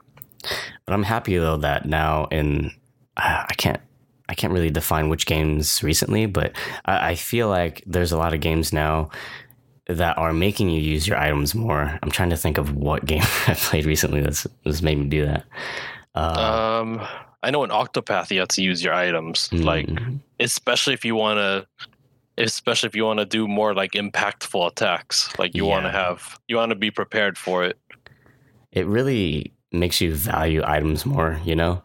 [0.87, 2.71] But I'm happy though that now in
[3.19, 3.81] uh, I can't
[4.29, 6.53] I can't really define which games recently, but
[6.85, 9.11] I, I feel like there's a lot of games now
[9.87, 11.99] that are making you use your items more.
[12.03, 15.25] I'm trying to think of what game I played recently that's that's made me do
[15.27, 15.45] that.
[16.15, 17.01] Uh, Um,
[17.43, 20.21] I know in Octopath you have to use your items, like Mm.
[20.41, 21.67] especially if you want to,
[22.37, 25.31] especially if you want to do more like impactful attacks.
[25.39, 27.79] Like you want to have, you want to be prepared for it.
[28.73, 31.83] it really makes you value items more, you know?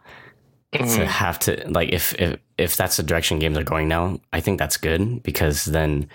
[0.78, 1.06] To Mhm.
[1.06, 4.58] have to like if if if that's the direction games are going now, I think
[4.58, 6.08] that's good because then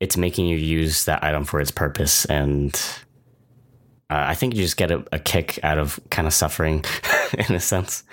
[0.00, 2.74] it's making you use that item for its purpose, and
[4.10, 6.84] uh, I think you just get a, a kick out of kind of suffering
[7.48, 8.04] in a sense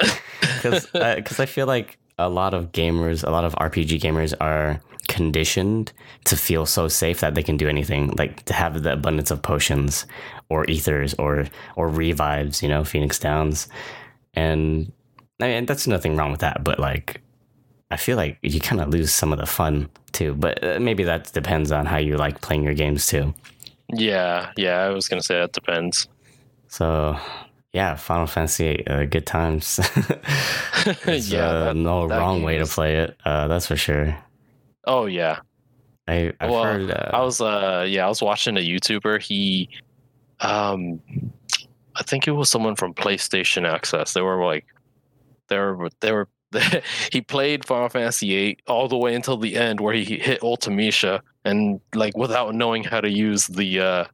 [0.56, 4.82] because because I feel like a lot of gamers, a lot of RPG gamers are
[5.08, 5.92] conditioned
[6.26, 9.42] to feel so safe that they can do anything, like to have the abundance of
[9.42, 10.06] potions
[10.50, 13.68] or ethers or or revives, you know, Phoenix Downs,
[14.36, 14.92] and
[15.42, 17.22] I mean, that's nothing wrong with that, but like,
[17.92, 20.34] I feel like you kind of lose some of the fun too.
[20.36, 23.34] But uh, maybe that depends on how you like playing your games too.
[23.94, 24.82] Yeah, yeah.
[24.82, 26.08] I was gonna say that depends.
[26.68, 27.18] So,
[27.74, 29.80] yeah, Final Fantasy, uh, good times.
[31.08, 31.48] Yeah.
[31.50, 33.18] uh, that- no that wrong way to play it.
[33.26, 34.18] Uh, that's for sure.
[34.86, 35.40] oh yeah.
[36.08, 36.90] I, I've Well, heard.
[36.92, 39.22] Uh, I was uh yeah, I was watching a YouTuber.
[39.22, 39.70] He
[40.42, 41.00] um
[41.96, 44.14] I think it was someone from PlayStation Access.
[44.14, 44.66] They were like
[45.50, 46.28] they were they were
[47.12, 51.22] he played Final Fantasy VIII all the way until the end where he hit Ultimecia
[51.46, 54.06] and like without knowing how to use the uh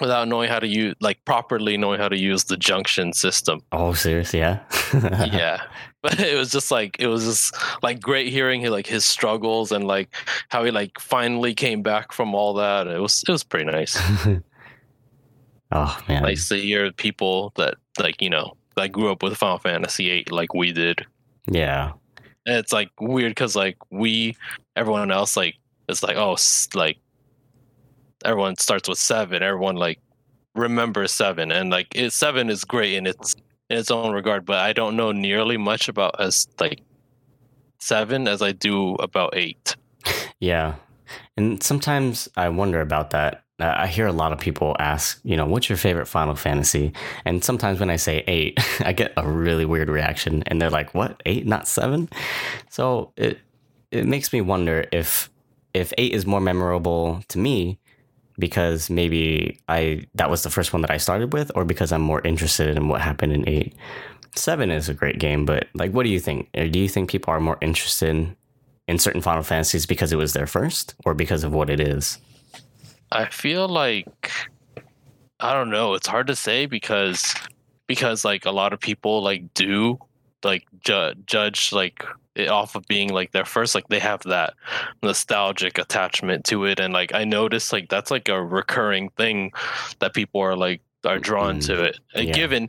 [0.00, 3.60] without knowing how to use like properly knowing how to use the junction system.
[3.72, 4.60] oh, seriously, Yeah.
[4.92, 5.62] yeah.
[6.02, 9.70] But it was just like it was just like great hearing his, like his struggles
[9.70, 10.12] and like
[10.48, 12.88] how he like finally came back from all that.
[12.88, 13.96] It was it was pretty nice.
[15.70, 16.22] oh man.
[16.24, 20.26] nice to hear people that like you know that grew up with Final Fantasy VIII
[20.30, 21.06] like we did.
[21.46, 21.92] Yeah.
[22.46, 24.36] And it's like weird because like we
[24.76, 25.56] everyone else like
[25.88, 26.36] it's like oh
[26.74, 26.98] like
[28.24, 29.42] everyone starts with seven.
[29.42, 30.00] Everyone like
[30.54, 33.34] remembers seven and like it, seven is great in its
[33.70, 36.82] in its own regard, but I don't know nearly much about as like
[37.80, 39.76] seven as I do about eight.
[40.40, 40.74] Yeah.
[41.36, 43.41] And sometimes I wonder about that.
[43.62, 46.92] Uh, I hear a lot of people ask, you know, what's your favorite Final Fantasy?
[47.24, 50.42] And sometimes when I say eight, I get a really weird reaction.
[50.48, 51.22] And they're like, what?
[51.26, 52.08] Eight, not seven?
[52.70, 53.38] So it,
[53.92, 55.30] it makes me wonder if
[55.74, 57.78] if eight is more memorable to me
[58.38, 62.02] because maybe I that was the first one that I started with, or because I'm
[62.02, 63.74] more interested in what happened in eight.
[64.34, 66.50] Seven is a great game, but like, what do you think?
[66.52, 68.34] Do you think people are more interested
[68.88, 72.18] in certain Final Fantasies because it was their first, or because of what it is?
[73.14, 74.30] I feel like
[75.38, 75.94] I don't know.
[75.94, 77.34] It's hard to say because
[77.86, 79.98] because like a lot of people like do
[80.44, 84.54] like ju- judge like it off of being like their first like they have that
[85.02, 89.52] nostalgic attachment to it and like I noticed like that's like a recurring thing
[89.98, 91.98] that people are like are drawn Mm, to it.
[92.14, 92.32] And yeah.
[92.34, 92.68] given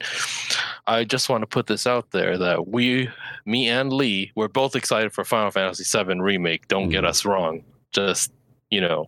[0.88, 3.08] I just want to put this out there that we
[3.46, 6.68] me and Lee we're both excited for Final Fantasy 7 remake.
[6.68, 7.08] Don't get Mm.
[7.08, 7.64] us wrong.
[7.94, 8.32] Just,
[8.72, 9.08] you know,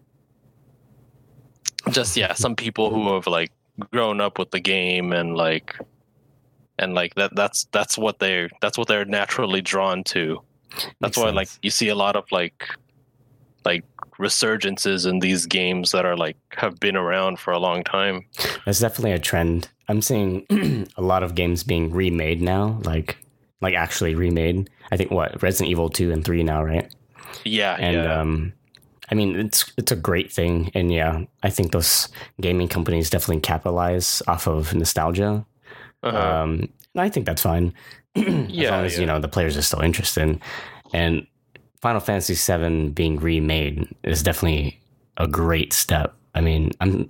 [1.91, 3.51] just yeah some people who have like
[3.91, 5.77] grown up with the game and like
[6.79, 10.41] and like that that's that's what they're that's what they're naturally drawn to
[10.99, 12.67] that's Makes why like you see a lot of like
[13.63, 13.83] like
[14.19, 18.25] resurgences in these games that are like have been around for a long time
[18.65, 19.69] That's definitely a trend.
[19.87, 20.45] I'm seeing
[20.97, 23.17] a lot of games being remade now, like
[23.61, 24.69] like actually remade.
[24.91, 26.93] I think what Resident Evil two and three now, right?
[27.43, 28.53] yeah and yeah um
[29.11, 30.71] i mean it's it's a great thing.
[30.75, 32.09] And yeah i think those
[32.41, 35.45] gaming companies definitely capitalize off of nostalgia.
[36.03, 36.17] Uh-huh.
[36.17, 37.73] um and i think that's fine.
[38.15, 40.39] As Yeah, long as you know the players are still interested.
[40.93, 41.27] And
[41.81, 44.79] final fantasy VII being remade is definitely
[45.17, 46.13] a great step.
[46.33, 47.07] I mean i'm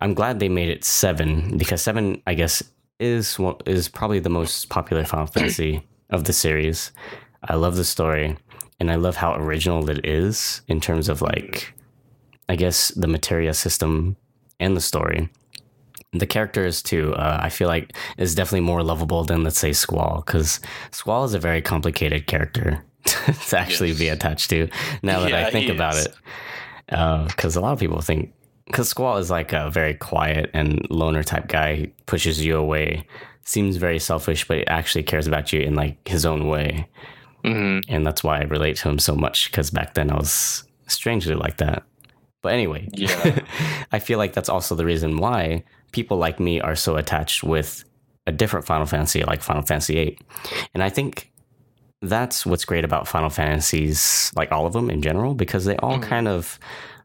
[0.00, 2.62] i'm glad they made it 7 because 7 i guess
[2.98, 6.92] is is probably the most popular final fantasy of the series.
[7.48, 8.36] I love the story
[8.80, 11.72] and I love how original it is in terms of like,
[12.48, 14.16] I guess the materia system
[14.58, 15.28] and the story.
[16.12, 20.24] The characters too, uh, I feel like is definitely more lovable than let's say Squall,
[20.26, 20.58] because
[20.90, 24.68] Squall is a very complicated character to actually be attached to.
[25.02, 26.06] Now that Yeah, I think about is.
[26.06, 26.14] it,
[27.28, 28.32] because a lot of people think
[28.66, 33.06] because Squall is like a very quiet and loner type guy, he pushes you away,
[33.44, 36.88] seems very selfish, but actually cares about you in like his own way
[37.44, 37.84] Mhm.
[37.88, 41.34] and that's why I relate to him so much because back then I was strangely
[41.34, 41.82] like that.
[42.42, 43.40] But anyway, Yeah.
[43.92, 47.84] I feel like that's also the reason why people like me are so attached with
[48.26, 50.18] a different Final Fantasy, like Final Fantasy VIII.
[50.74, 51.30] And I think
[52.02, 55.98] that's what's great about Final Fantasies, like all of them in general, because they all
[55.98, 56.02] Mhm.
[56.02, 56.58] kind of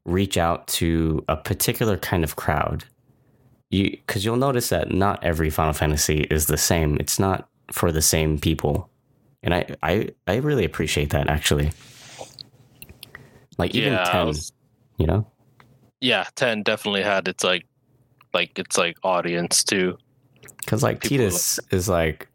[0.05, 2.85] reach out to a particular kind of crowd.
[3.71, 6.97] You, because you'll notice that not every Final Fantasy is the same.
[6.99, 8.89] It's not for the same people
[9.45, 11.71] and I I I really appreciate that actually.
[13.57, 14.51] Like even Yeah, ten, was-
[14.97, 15.27] you know.
[16.01, 17.65] yeah, ten definitely had its like,
[18.33, 19.97] like its like audience too.
[20.59, 22.27] Because like People like Tidus is like,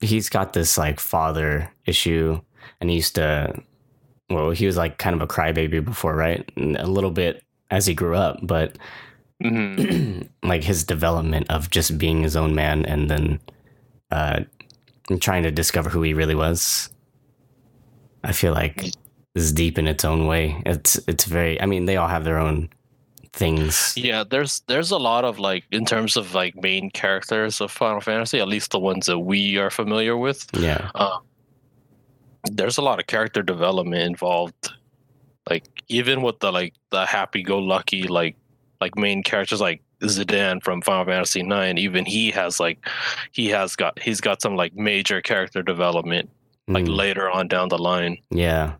[0.00, 2.40] he's got this like father issue,
[2.80, 3.54] and he used to,
[4.30, 6.50] well, he was like kind of a crybaby before, right?
[6.56, 8.78] And a little bit as he grew up, but
[9.42, 9.82] hmm
[10.42, 13.40] like his development of just being his own man and then
[14.10, 14.40] uh,
[15.20, 16.90] trying to discover who he really was.
[18.24, 18.92] I feel like
[19.34, 20.60] is deep in its own way.
[20.66, 21.60] It's it's very.
[21.60, 22.68] I mean, they all have their own
[23.32, 23.94] things.
[23.96, 28.00] Yeah, there's there's a lot of like in terms of like main characters of Final
[28.00, 30.46] Fantasy, at least the ones that we are familiar with.
[30.52, 31.22] Yeah, Um,
[32.50, 34.72] there's a lot of character development involved.
[35.48, 38.36] Like even with the like the happy-go-lucky like
[38.80, 42.86] like main characters like Zidane from Final Fantasy Nine, even he has like
[43.32, 46.30] he has got he's got some like major character development
[46.68, 48.18] like Mm, later on down the line.
[48.30, 48.74] yeah.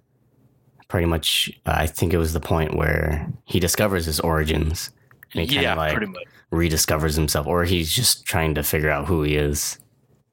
[0.88, 4.90] Pretty much, I think it was the point where he discovers his origins
[5.34, 6.24] and he kind yeah, of like pretty much.
[6.50, 9.78] rediscovers himself, or he's just trying to figure out who he is.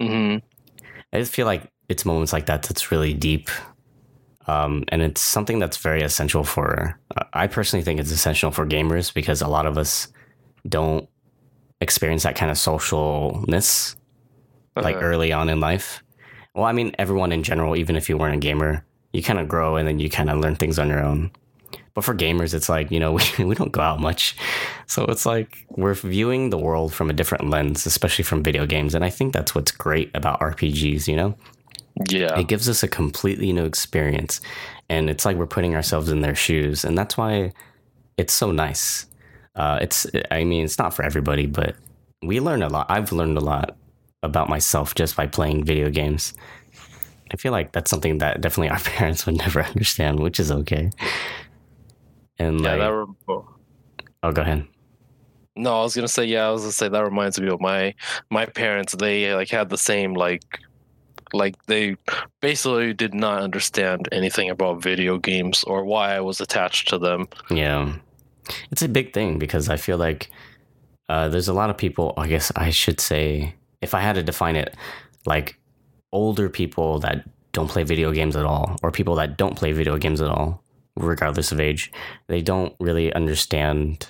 [0.02, 0.38] hmm
[1.12, 3.50] I just feel like it's moments like that that's really deep.
[4.48, 8.65] Um, and it's something that's very essential for, uh, I personally think it's essential for
[8.65, 10.08] gamers because a lot of us
[10.67, 11.10] don't
[11.82, 13.95] experience that kind of socialness
[14.75, 16.04] like Uh, early on in life.
[16.54, 19.47] Well, I mean, everyone in general, even if you weren't a gamer, you kind of
[19.47, 21.32] grow and then you kind of learn things on your own.
[21.93, 24.36] But for gamers, it's like, you know, we, we don't go out much.
[24.88, 28.95] So it's like we're viewing the world from a different lens, especially from video games.
[28.95, 31.36] And I think that's what's great about RPGs, you know?
[32.10, 34.41] yeah, It gives us a completely new experience.
[34.89, 36.84] And it's like we're putting ourselves in their shoes.
[36.86, 37.54] And that's why
[38.17, 39.08] it's so nice.
[39.56, 41.76] Uh, it's, I mean, it's not for everybody, but
[42.22, 42.88] we learn a lot.
[42.89, 43.78] I've learned a lot
[44.24, 46.34] about myself just by playing video games.
[47.32, 50.91] I feel like that's something that definitely our parents would never understand, which is okay.
[52.38, 52.72] And yeah.
[52.72, 53.44] like, That re-
[54.24, 54.68] oh, go ahead.
[55.58, 56.48] No, I was gonna say yeah.
[56.48, 57.96] I was gonna say that reminds me of my
[58.30, 58.94] my parents.
[58.94, 60.44] They like had the same like
[61.34, 61.96] like they
[62.41, 67.30] basically did not understand anything about video games or why I was attached to them.
[67.50, 67.94] Yeah.
[68.71, 70.29] It's a big thing because I feel like
[71.10, 74.23] uh, there's a lot of people, I guess I should say, if I had to
[74.23, 74.75] define it,
[75.25, 75.60] like
[76.12, 79.97] older people that don't play video games at all, or people that don't play video
[79.97, 80.63] games at all,
[80.95, 81.91] regardless of age,
[82.27, 84.08] they don't really understand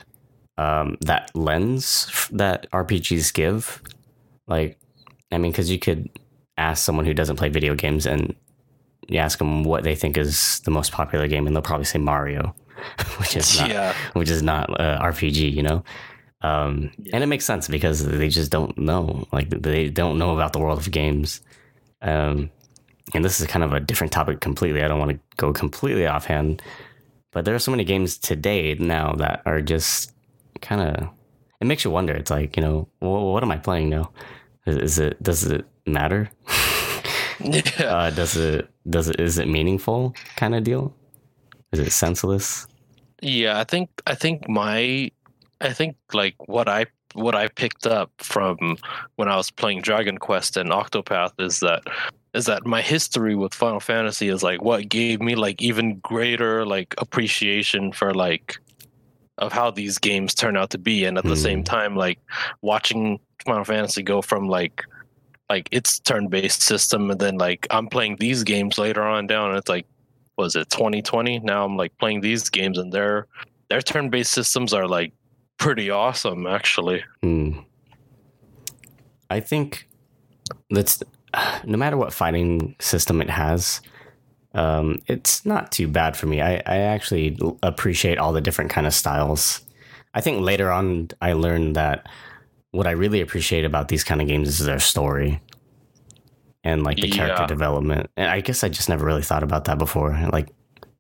[0.57, 3.81] um, that lens that RPGs give.
[4.47, 4.79] Like,
[5.31, 6.09] I mean, because you could
[6.57, 8.35] ask someone who doesn't play video games and
[9.07, 11.99] you ask them what they think is the most popular game, and they'll probably say
[11.99, 12.55] Mario,
[13.17, 15.83] which is not, yeah, which is not uh, RPG, you know.
[16.41, 17.15] Um, Yeah.
[17.15, 20.59] And it makes sense because they just don't know, like they don't know about the
[20.59, 21.41] world of games.
[22.01, 22.51] Um,
[23.13, 24.83] and this is kind of a different topic completely.
[24.83, 26.61] I don't want to go completely offhand,
[27.31, 30.11] but there are so many games today now that are just
[30.61, 31.09] kind of.
[31.61, 32.13] It makes you wonder.
[32.13, 34.11] It's like you know, well, what am I playing now?
[34.65, 36.29] Is, is it does it matter?
[37.39, 37.61] yeah.
[37.85, 40.93] uh, does it does it is it meaningful kind of deal?
[41.71, 42.67] Is it senseless?
[43.25, 45.09] Yeah, I think I think my
[45.59, 46.85] I think like what I
[47.15, 48.77] what I picked up from
[49.15, 51.81] when I was playing Dragon Quest and Octopath is that
[52.35, 56.67] is that my history with Final Fantasy is like what gave me like even greater
[56.67, 58.59] like appreciation for like
[59.39, 61.03] of how these games turn out to be.
[61.03, 61.65] And at the same mm.
[61.65, 62.19] time like
[62.61, 64.83] watching Final Fantasy go from like
[65.49, 69.57] like its turn-based system and then like I'm playing these games later on down and
[69.57, 69.87] it's like
[70.37, 73.27] was it 2020 now i'm like playing these games and their
[73.69, 75.13] their turn-based systems are like
[75.57, 77.59] pretty awesome actually Hmm.
[79.29, 79.87] I think
[80.69, 81.01] that's
[81.65, 83.81] no matter what fighting system it has,
[84.53, 86.41] um, it's not too bad for me.
[86.41, 89.61] I, I actually appreciate all the different kind of styles.
[90.13, 92.07] I think later on I learned that
[92.71, 95.41] what I really appreciate about these kind of games is their story
[96.65, 97.47] and like the character Yeah.
[97.47, 98.09] development.
[98.17, 100.49] And I guess I just never really thought about that before, like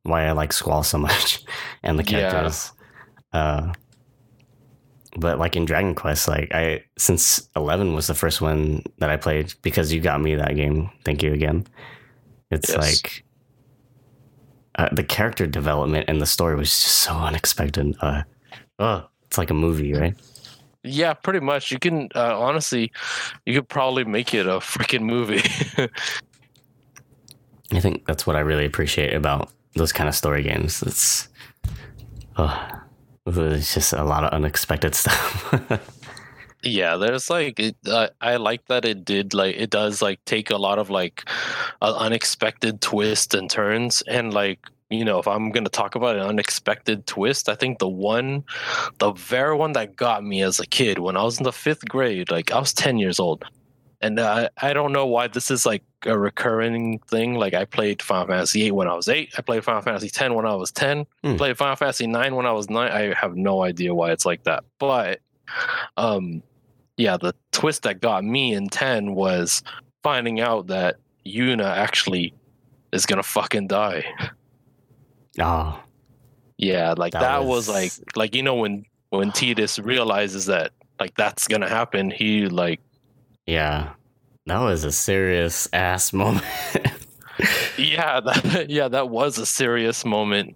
[0.03, 1.43] why I like Squall so much
[1.83, 2.29] and the Yeah.
[2.29, 2.71] characters.
[3.33, 3.73] Uh,
[5.17, 9.17] but like in Dragon Quest, like I since Eleven was the first one that I
[9.17, 10.89] played because you got me that game.
[11.03, 11.65] Thank you again.
[12.51, 12.77] It's Yes.
[12.77, 13.25] like
[14.77, 17.95] uh, the character development and the story was just so unexpected.
[18.01, 18.23] Uh,
[18.77, 20.15] oh, it's like a movie, right?
[20.85, 22.91] Yeah pretty much you can uh, honestly
[23.45, 25.41] you could probably make it a freaking movie
[27.71, 30.81] I think that's what I really appreciate about those kind of story games.
[30.83, 31.27] It's
[32.37, 32.67] oh,
[33.25, 35.53] it's just a lot of unexpected stuff.
[36.63, 40.49] yeah there's like it, uh, i like that it did like it does like take
[40.49, 41.29] a lot of like
[41.83, 44.59] uh, unexpected twists and turns and like
[44.89, 48.43] you know if i'm gonna talk about an unexpected twist i think the one
[48.99, 51.87] the very one that got me as a kid when i was in the fifth
[51.89, 53.43] grade like i was 10 years old
[54.01, 57.35] and uh, I don't know why this is like a recurring thing.
[57.35, 59.33] Like I played Final Fantasy eight when I was eight.
[59.37, 61.05] I played Final Fantasy ten when I was ten.
[61.23, 61.37] Hmm.
[61.37, 62.91] Played Final Fantasy nine when I was nine.
[62.91, 64.63] I have no idea why it's like that.
[64.79, 65.21] But
[65.97, 66.43] um,
[66.97, 69.63] yeah, the twist that got me in ten was
[70.03, 72.33] finding out that Yuna actually
[72.91, 74.05] is gonna fucking die.
[75.39, 75.79] Oh,
[76.57, 77.67] Yeah, like That that, was...
[77.67, 82.47] was- like like you know when when Tidus realizes that like that's gonna happen, he
[82.47, 82.79] like
[83.45, 83.93] yeah.
[84.47, 86.45] That was a serious ass moment.
[87.77, 90.55] yeah that yeah that was a serious moment.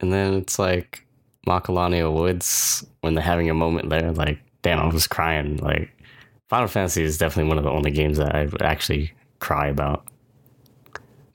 [0.00, 1.04] and then it's like
[1.46, 5.56] Macalania Woods when they're having a moment there, like, damn, I was crying.
[5.56, 5.90] Like,
[6.48, 10.04] Final Fantasy is definitely one of the only games that I actually cry about.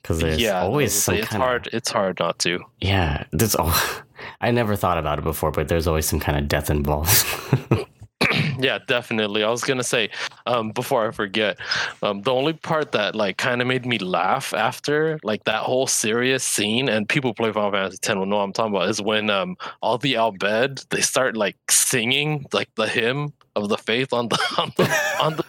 [0.06, 1.66] Because there's yeah, always it's- some it's kind hard.
[1.66, 2.60] of It's hard not to.
[2.80, 3.24] yeah.
[3.32, 4.02] There's oh,
[4.40, 7.24] I never thought about it before, but there's always some kind of death involved.
[8.60, 9.42] yeah, definitely.
[9.42, 10.10] I was gonna say
[10.46, 11.58] um, before I forget,
[12.02, 15.86] um, the only part that like kind of made me laugh after like that whole
[15.88, 19.02] serious scene, and people play Final Fantasy X will know what I'm talking about, is
[19.02, 23.76] when um, all the Al Bhed they start like singing like the hymn of the
[23.78, 24.84] faith on the on the
[25.20, 25.44] on the.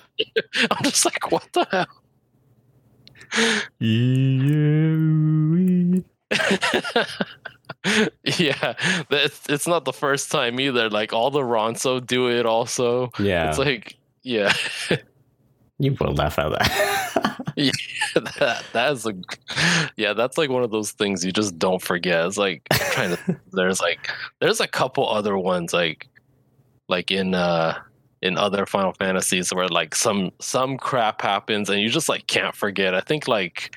[0.72, 1.86] I'm just like, what the hell?
[8.24, 8.74] yeah,
[9.10, 10.90] it's it's not the first time either.
[10.90, 13.12] Like all the Ronso do it also.
[13.20, 14.54] yeah, It's like yeah,
[15.80, 17.38] you will laugh at that.
[17.58, 17.72] yeah,
[18.40, 19.14] that that's a
[19.96, 22.26] yeah, that's like one of those things you just don't forget.
[22.26, 22.62] It's like
[22.92, 26.08] trying to there's like there's a couple other ones like
[26.88, 27.80] like in uh
[28.22, 32.56] in other Final Fantasies where like some some crap happens and you just like can't
[32.56, 32.94] forget.
[32.94, 33.76] I think like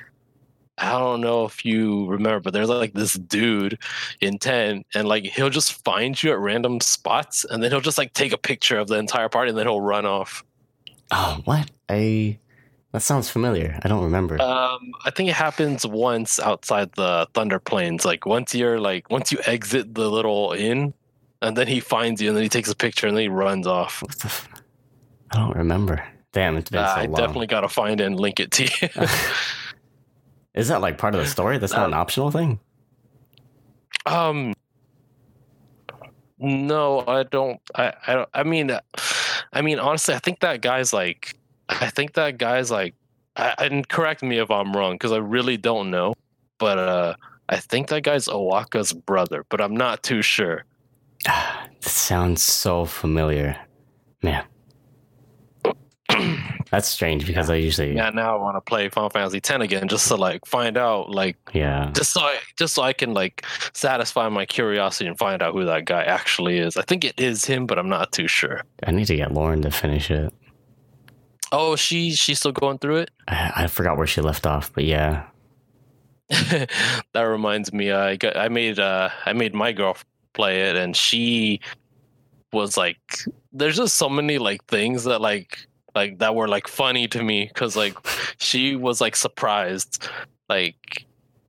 [0.77, 3.77] I don't know if you remember, but there's like this dude
[4.19, 7.99] in 10 and like he'll just find you at random spots and then he'll just
[7.99, 10.43] like take a picture of the entire party and then he'll run off.
[11.11, 11.69] oh, what?
[11.89, 12.39] I
[12.93, 13.79] that sounds familiar.
[13.83, 14.41] I don't remember.
[14.41, 18.03] Um, I think it happens once outside the Thunder Plains.
[18.03, 20.93] Like once you're like once you exit the little inn,
[21.41, 23.67] and then he finds you, and then he takes a picture, and then he runs
[23.67, 24.01] off.
[24.01, 24.49] What the f-
[25.31, 26.03] I don't remember.
[26.33, 27.15] Damn, it's been Uh, so I long.
[27.15, 28.89] definitely gotta find it and link it to you.
[30.53, 31.57] Is that like part of the story?
[31.57, 32.59] That's not an optional thing.
[34.05, 34.53] um,
[36.39, 37.59] no, I don't.
[37.75, 38.29] I I don't.
[38.33, 38.71] I mean,
[39.53, 41.35] I mean, honestly, I think that guy's like.
[41.69, 42.95] I think that guy's like.
[43.37, 46.13] I, and correct me if I'm wrong, because I really don't know.
[46.57, 47.15] But uh,
[47.47, 50.65] I think that guy's O'aka's brother, but I'm not too sure.
[51.81, 53.57] This sounds so familiar,
[54.21, 54.45] man.
[56.71, 59.89] That's strange because I usually yeah now i want to play final fantasy X again
[59.89, 61.91] just to like find out like yeah.
[61.93, 65.65] just so I, just so i can like satisfy my curiosity and find out who
[65.65, 68.91] that guy actually is i think it is him but i'm not too sure I
[68.91, 70.33] need to get Lauren to finish it.
[71.51, 74.85] oh she she's still going through it I, I forgot where she left off, but
[74.85, 75.25] yeah.
[76.29, 79.97] that reminds me i got i made uh i made my girl
[80.33, 81.59] play it and she
[82.53, 82.97] was like
[83.53, 85.57] there's just so many like things that like
[85.95, 87.95] like that were like funny to me because like
[88.39, 90.07] she was like surprised
[90.49, 91.05] like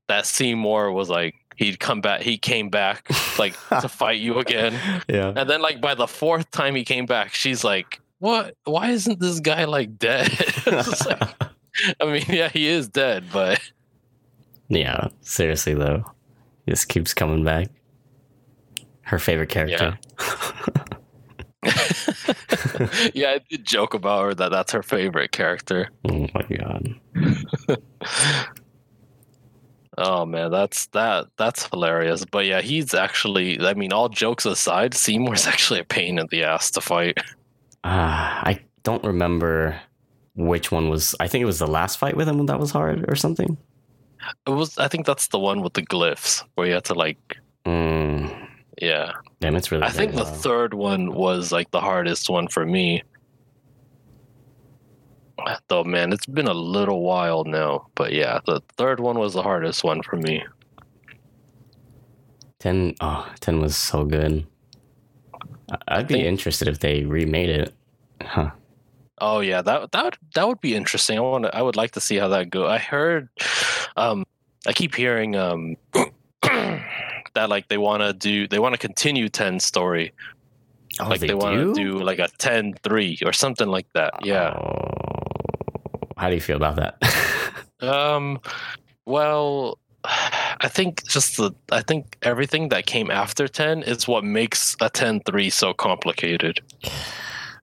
[0.09, 3.07] that seymour was like he'd come back he came back
[3.39, 4.73] like to fight you again
[5.09, 5.33] Yeah.
[5.37, 9.21] and then like by the fourth time he came back she's like what why isn't
[9.21, 10.31] this guy like dead
[10.67, 11.33] like,
[12.01, 13.61] i mean yeah he is dead but
[14.69, 15.09] yeah.
[15.21, 16.03] Seriously though,
[16.65, 17.69] he just keeps coming back.
[19.03, 19.99] Her favorite character.
[23.15, 25.91] yeah, I did joke about her that that's her favorite character.
[26.09, 26.95] oh my god.
[29.99, 32.25] Oh man, that's that that's hilarious.
[32.25, 36.45] But yeah, he's actually I mean, all jokes aside, Seymour's actually a pain in the
[36.45, 37.19] ass to fight.
[37.85, 39.79] Ah, I don't remember
[40.35, 41.15] which one was.
[41.21, 43.59] I think it was the last fight with him that was hard or something.
[44.47, 47.37] It was I think that's the one with the glyphs where you had to like
[47.67, 48.42] Mm,
[48.81, 49.13] yeah.
[49.41, 49.85] damn, it's really.
[49.85, 53.03] I think the third one was like the hardest one for me.
[55.69, 57.89] Though man, it's been a little while now.
[57.95, 60.45] But yeah, the third one was the hardest one for me.
[62.61, 64.47] 10 oh 10 was so good
[65.89, 67.75] i'd be think- interested if they remade it
[68.23, 68.51] huh
[69.25, 71.17] Oh yeah, that that would that would be interesting.
[71.17, 71.57] I want to.
[71.57, 72.67] I would like to see how that go.
[72.67, 73.29] I heard,
[73.97, 74.25] um,
[74.67, 75.77] I keep hearing um,
[77.35, 80.13] that like they want to do they want to continue 10 story,
[81.01, 84.13] Oh, like they, want to do like a 10-3 or something like that.
[84.25, 84.55] Yeah.
[84.55, 84.91] Oh,
[86.19, 86.99] how do you feel about that?
[87.83, 88.39] Um,
[89.07, 94.75] well, I think just the I think everything that came after 10 is what makes
[94.81, 96.61] a 10-3 so complicated.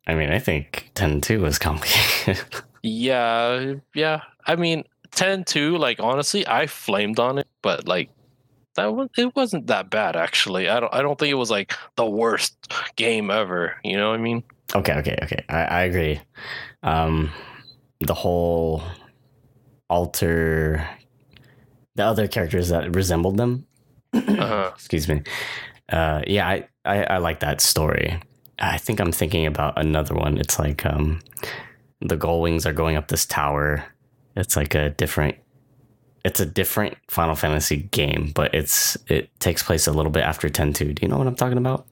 [0.08, 2.44] I mean, I think 10 2 was complicated.
[2.82, 4.22] Yeah, yeah.
[4.46, 8.10] I mean, 10-2, like honestly, I flamed on it, but like
[8.80, 10.70] that was it wasn't that bad actually.
[10.70, 12.56] I don't I don't think it was like the worst
[12.96, 13.76] game ever.
[13.84, 14.44] You know what I mean?
[14.76, 15.44] okay, okay, okay.
[15.50, 16.22] I, I agree.
[16.84, 17.32] Um,
[18.00, 18.82] the whole
[19.90, 20.88] alter,
[21.96, 23.66] the other characters that resembled them.
[24.14, 24.72] Uh-huh.
[24.74, 25.22] Excuse me.
[25.92, 28.20] Uh, yeah, I, I, I like that story.
[28.58, 30.38] I think I'm thinking about another one.
[30.38, 31.20] It's like um,
[32.02, 33.84] the Gullwings are going up this tower.
[34.36, 35.36] It's like a different.
[36.30, 40.48] It's a different Final Fantasy game, but it's it takes place a little bit after
[40.48, 40.76] 10-2.
[40.96, 41.88] Do you know what I'm talking about?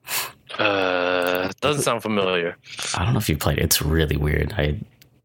[0.60, 2.56] Uh, doesn't sound familiar.
[2.96, 3.58] I don't know if you played.
[3.58, 3.64] it.
[3.64, 4.54] It's really weird.
[4.58, 4.80] I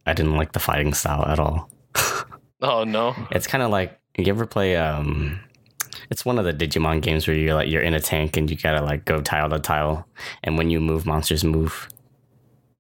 [0.07, 1.71] I didn't like the fighting style at all.
[2.65, 3.13] Oh no.
[3.33, 5.41] It's kind of like you ever play um
[6.11, 8.57] it's one of the Digimon games where you're like you're in a tank and you
[8.57, 10.07] gotta like go tile to tile
[10.45, 11.89] and when you move monsters move.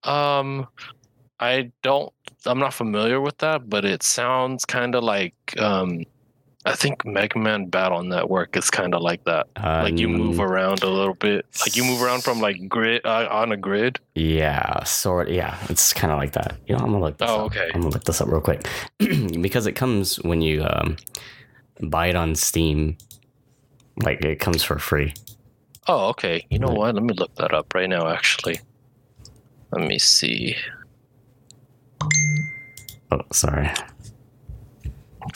[0.05, 0.69] Um,
[1.41, 2.13] I don't.
[2.47, 6.05] I'm not familiar with that, but it sounds kind of like um,
[6.65, 9.49] I think Mega Man Battle Network is kind of like that.
[9.57, 11.45] Uh, like you move around a little bit.
[11.61, 13.99] Like you move around from like grid uh, on a grid.
[14.15, 16.57] Yeah, sort yeah, it's kind of like that.
[16.69, 17.47] You know, I'm gonna look this Oh, up.
[17.47, 17.69] okay.
[17.75, 18.65] I'm gonna look this up real quick
[18.99, 20.97] because it comes when you um,
[21.81, 22.97] buy it on Steam.
[24.03, 25.15] Like it comes for free.
[25.89, 26.47] Oh, okay.
[26.49, 26.95] You know what?
[26.95, 28.07] Let me look that up right now.
[28.07, 28.61] Actually,
[29.73, 30.55] let me see.
[33.11, 33.71] Oh, sorry.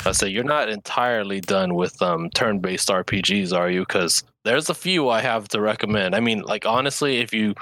[0.04, 3.80] I say you're not entirely done with um, turn-based RPGs, are you?
[3.80, 6.14] Because there's a few I have to recommend.
[6.14, 7.54] I mean, like honestly, if you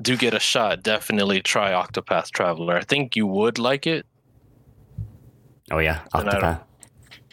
[0.00, 2.76] do get a shot, definitely try Octopath Traveler.
[2.76, 4.06] I think you would like it.
[5.70, 6.60] Oh yeah, And I don't- Octopath.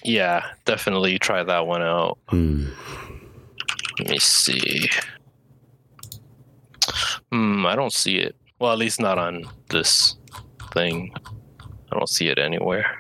[0.03, 2.17] Yeah, definitely try that one out.
[2.29, 2.67] Hmm.
[3.99, 4.89] Let me see.
[7.31, 8.35] Hmm, I don't see it.
[8.59, 10.15] Well, at least not on this
[10.73, 11.13] thing.
[11.91, 12.98] I don't see it anywhere.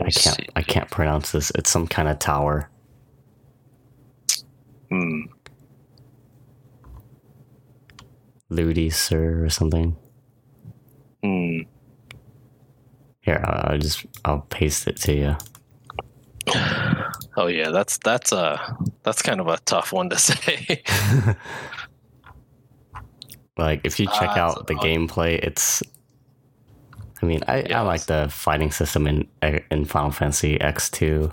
[0.00, 0.36] I can't.
[0.36, 0.48] see.
[0.56, 1.50] I can't pronounce this.
[1.54, 2.68] It's some kind of tower.
[4.90, 5.22] Hmm.
[8.50, 9.96] Ludiser or something.
[11.22, 11.60] Hmm.
[13.22, 15.36] Here, I'll I'll just I'll paste it to you.
[17.34, 20.82] Oh yeah, that's that's a that's kind of a tough one to say.
[23.58, 25.82] Like if you check Ah, out so- the gameplay, it's.
[27.22, 29.28] I mean, I, Yeah, I like the fighting system in
[29.70, 31.30] in Final Fantasy X two.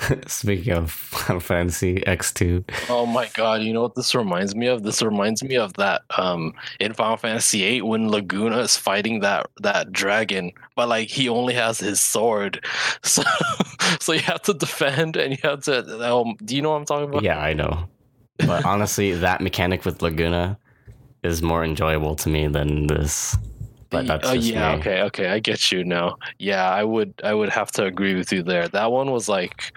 [0.26, 4.66] Speaking of Final Fantasy X two, oh my god, you know what this reminds me
[4.66, 4.82] of?
[4.82, 9.46] This reminds me of that um in Final Fantasy VIII when Laguna is fighting that
[9.60, 12.64] that dragon, but like he only has his sword,
[13.02, 13.22] so
[14.00, 16.12] so you have to defend and you have to.
[16.12, 17.22] Um, do you know what I'm talking about?
[17.22, 17.88] yeah, I know.
[18.38, 20.58] But honestly, that mechanic with Laguna
[21.22, 23.36] is more enjoyable to me than this.
[23.90, 24.80] But that's oh just yeah, me.
[24.80, 26.16] okay, okay, I get you now.
[26.38, 28.68] Yeah, I would I would have to agree with you there.
[28.68, 29.72] That one was like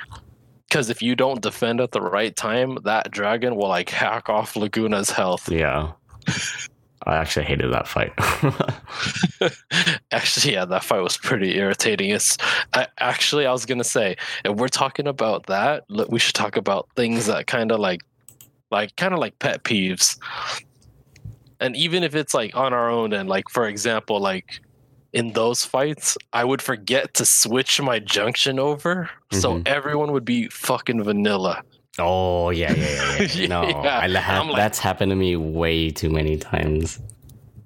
[0.69, 4.55] because if you don't defend at the right time, that dragon will like hack off
[4.55, 5.49] Laguna's health.
[5.49, 5.91] Yeah.
[7.07, 8.13] I actually hated that fight.
[10.11, 12.09] actually, yeah, that fight was pretty irritating.
[12.09, 12.37] It's
[12.73, 16.89] I, actually I was gonna say if we're talking about that, we should talk about
[16.95, 18.01] things that kind of like
[18.71, 20.17] like kind of like pet peeves.
[21.59, 24.59] And even if it's like on our own, and like for example, like
[25.13, 29.67] in those fights, I would forget to switch my junction over, so Mhm.
[29.67, 31.63] everyone would be fucking vanilla.
[31.97, 33.27] oh yeah, yeah, yeah.
[33.33, 33.47] yeah.
[33.55, 36.99] No, Yeah, I ha- like- that's happened to me way too many times.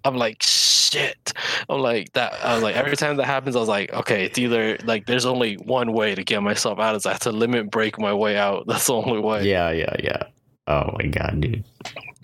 [0.06, 1.34] I'm like shit.
[1.68, 2.34] I'm like that.
[2.44, 5.26] I was like every time that happens, I was like, okay, it's either like there's
[5.26, 6.96] only one way to get myself out.
[6.96, 8.66] Is I have to limit break my way out.
[8.68, 9.44] That's the only way.
[9.50, 10.24] Yeah, yeah, yeah.
[10.68, 11.64] Oh my god, dude.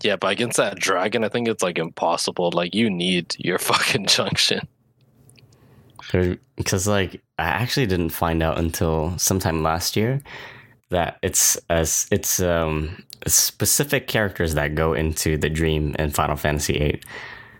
[0.01, 2.51] Yeah, but against that dragon, I think it's like impossible.
[2.53, 4.67] Like you need your fucking junction.
[6.57, 10.21] Because like I actually didn't find out until sometime last year
[10.91, 16.73] that it's as it's um specific characters that go into the dream in Final Fantasy
[16.79, 17.01] VIII.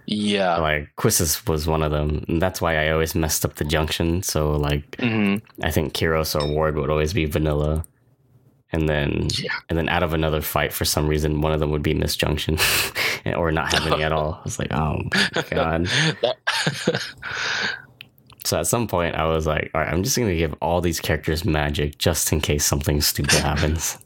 [0.06, 0.58] Yeah.
[0.58, 2.24] Like Quistis was one of them.
[2.28, 4.24] And that's why I always messed up the junction.
[4.24, 7.86] So like hmm I think Kiros or Ward would always be vanilla.
[8.72, 9.52] And then Yeah.
[9.70, 12.60] and then out of another fight for some reason one of them would be misjunction
[13.38, 14.34] or not have any at all.
[14.34, 15.02] I was like, oh
[15.36, 15.88] my god.
[18.46, 21.00] So at some point I was like, all right, I'm just gonna give all these
[21.00, 23.98] characters magic just in case something stupid happens.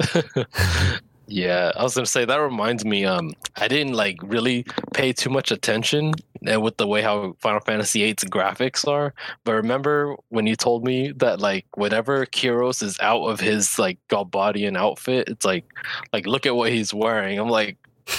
[1.30, 3.04] yeah, I was gonna say that reminds me.
[3.04, 6.12] Um, I didn't like really pay too much attention
[6.52, 9.14] uh, with the way how Final Fantasy VIII's graphics are.
[9.44, 13.98] But remember when you told me that like whenever Kiros is out of his like
[14.08, 15.64] Galbadian outfit, it's like
[16.12, 17.38] like look at what he's wearing.
[17.38, 17.76] I'm like.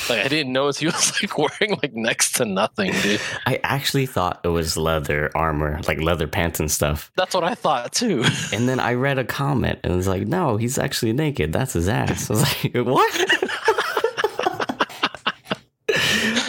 [0.10, 3.22] Like I didn't notice he was like wearing like next to nothing, dude.
[3.46, 7.12] I actually thought it was leather armor, like leather pants and stuff.
[7.16, 8.24] That's what I thought too.
[8.54, 11.54] And then I read a comment and it was like, no, he's actually naked.
[11.54, 12.30] That's his ass.
[12.30, 13.42] I was like, what?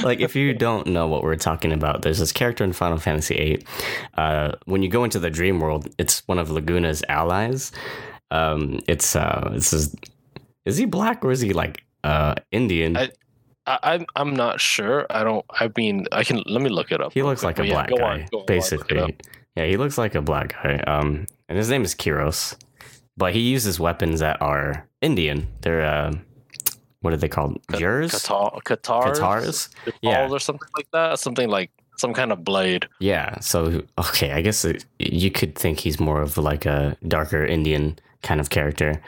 [0.03, 3.35] like, if you don't know what we're talking about, there's this character in Final Fantasy
[3.35, 3.67] VIII.
[4.15, 7.71] Uh, when you go into the dream world, it's one of Laguna's allies.
[8.31, 9.95] Um, it's, uh, this is,
[10.65, 12.97] is he black or is he like uh, Indian?
[12.97, 13.11] I,
[13.67, 15.07] I, I'm I'm not sure.
[15.11, 15.45] I don't.
[15.51, 17.13] I mean, I can let me look it up.
[17.13, 17.59] he looks quick.
[17.59, 19.17] like a But yeah, black guy, on, on, basically.
[19.57, 20.77] Yeah, he looks like a black guy.
[20.87, 22.57] Um, and his name is Kiros,
[23.17, 25.49] but he uses weapons that are Indian.
[25.61, 26.13] They're uh,
[27.01, 27.61] what are they called?
[27.73, 28.11] Jurs?
[28.11, 29.69] Qatar, Qatar, Katars?
[30.01, 30.29] Yeah.
[30.31, 31.19] or something like that.
[31.19, 32.89] Something like some kind of blade.
[33.01, 33.39] Yeah.
[33.41, 37.99] So okay, I guess it, you could think he's more of like a darker Indian
[38.23, 39.01] kind of character.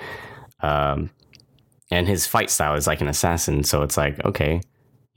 [0.61, 1.11] Um,
[1.91, 3.65] and his fight style is like an assassin.
[3.65, 4.61] So it's like okay,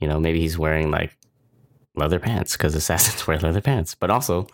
[0.00, 1.16] you know, maybe he's wearing like
[1.94, 3.94] leather pants because assassins wear leather pants.
[3.94, 4.46] But also,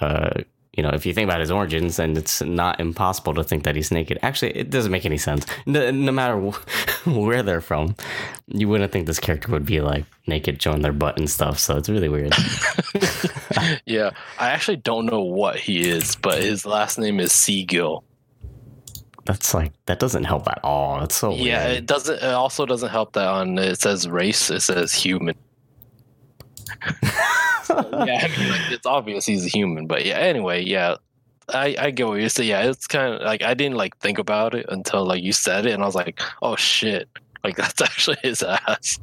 [0.00, 0.30] uh,
[0.76, 3.74] you know, if you think about his origins, then it's not impossible to think that
[3.74, 4.18] he's naked.
[4.22, 5.46] Actually, it doesn't make any sense.
[5.64, 7.96] No, no matter wh- where they're from,
[8.46, 11.58] you wouldn't think this character would be like naked, showing their butt and stuff.
[11.58, 12.34] So it's really weird.
[13.86, 18.02] yeah, I actually don't know what he is, but his last name is Seagill.
[19.26, 21.02] That's like that doesn't help at all.
[21.02, 21.78] It's so Yeah, weird.
[21.78, 22.16] it doesn't.
[22.22, 24.50] It also doesn't help that on it says race.
[24.50, 25.34] It says human.
[27.02, 27.10] yeah,
[27.70, 30.16] I mean, like, it's obvious he's a human, but yeah.
[30.18, 30.96] Anyway, yeah,
[31.52, 32.48] I I get what you're saying.
[32.48, 35.66] Yeah, it's kind of like I didn't like think about it until like you said
[35.66, 37.08] it, and I was like, oh shit,
[37.44, 38.98] like that's actually his ass.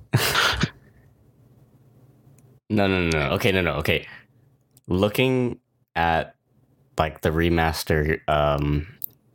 [2.70, 3.32] No, no, no, no.
[3.36, 3.74] Okay, no, no.
[3.76, 4.08] Okay.
[4.88, 5.60] Looking
[5.96, 6.36] at
[6.98, 8.88] like the remaster, um,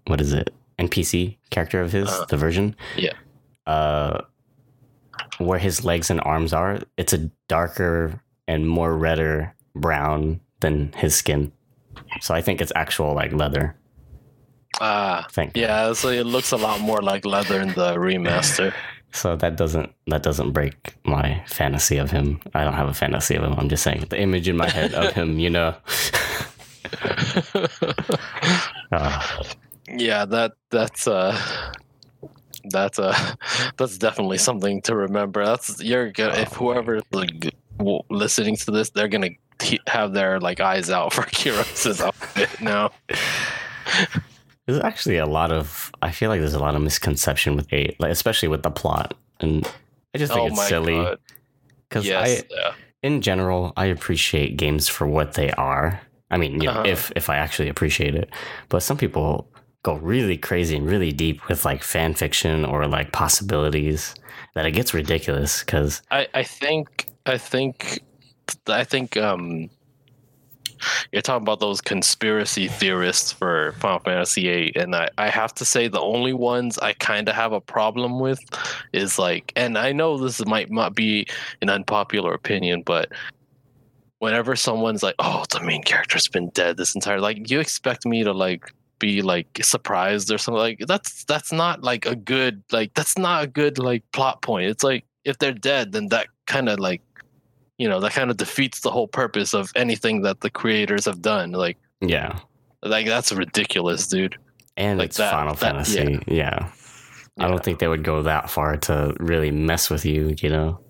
[0.07, 0.53] what is it?
[0.79, 2.75] NPC character of his, Uh, the version.
[2.97, 3.13] yeah.
[3.67, 4.23] Uh,
[5.39, 11.15] where his legs and arms are, it's a darker and more redder brown than his
[11.15, 11.53] skin.
[12.21, 13.75] So I think it's actual like leather.
[14.81, 15.57] Ah, think.
[15.57, 15.93] yeah.
[15.93, 18.73] So it looks a lot more like leather in the remaster.
[19.11, 20.75] So that doesn't that doesn't break
[21.05, 22.41] my fantasy of him.
[22.55, 23.55] I don't have a fantasy of him.
[23.57, 25.75] I'm just saying the image in my head of him, you know.
[28.93, 29.41] Ah.
[29.97, 31.37] Yeah, that that's uh
[32.71, 33.35] that's uh
[33.77, 35.45] that's definitely something to remember.
[35.45, 37.55] That's you're gonna if whoever like
[38.11, 39.31] listening to this, they're gonna
[39.87, 42.91] have their like eyes out for Kiros's outfit now.
[44.67, 45.91] There's actually a lot of.
[46.03, 49.15] I feel like there's a lot of misconception with eight, like especially with the plot,
[49.41, 49.67] and
[50.15, 51.17] I just think oh it's silly
[51.89, 52.73] because Yes, I, yeah.
[53.03, 56.03] in general, I appreciate games for what they are.
[56.31, 56.83] I mean, you know, Uh-huh.
[56.87, 58.29] if if I actually appreciate it,
[58.69, 59.49] but some people
[59.83, 64.15] go really crazy and really deep with like fan fiction or like possibilities
[64.55, 68.01] that it gets ridiculous because I I think I think
[68.67, 69.71] I think um
[71.13, 75.65] you're talking about those conspiracy theorists for Final Fantasy VIII, and I, I have to
[75.65, 78.39] say the only ones I kind of have a problem with
[78.93, 81.27] is like, and I know this might not be
[81.63, 83.11] an unpopular opinion, but
[84.21, 88.23] whenever someone's like, "Oh, the main character's been dead this entire," like, you expect me
[88.25, 92.93] to like be like surprised or something like that's that's not like a good like
[92.95, 94.69] that's not a good like plot point.
[94.69, 97.03] It's like if they're dead, then that kind of like
[97.79, 101.23] you know that kind of defeats the whole purpose of anything that the creators have
[101.23, 101.53] done.
[101.53, 102.39] Like yeah,
[102.83, 104.37] like that's ridiculous, dude.
[104.77, 106.23] and Like it's that- Final that- Fantasy.
[106.27, 106.71] Yeah.
[107.41, 107.49] I Yeah.
[107.51, 110.35] don't think they would go that far to really mess with you.
[110.43, 110.81] You know.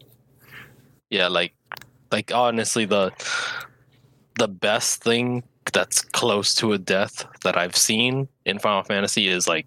[1.11, 1.53] Yeah, like
[2.11, 3.11] like honestly the
[4.39, 5.43] the best thing
[5.73, 9.67] that's close to a death that I've seen in Final Fantasy is like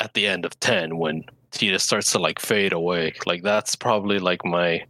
[0.00, 3.14] at the end of 10 when Tidus starts to like fade away.
[3.26, 4.84] Like that's probably like my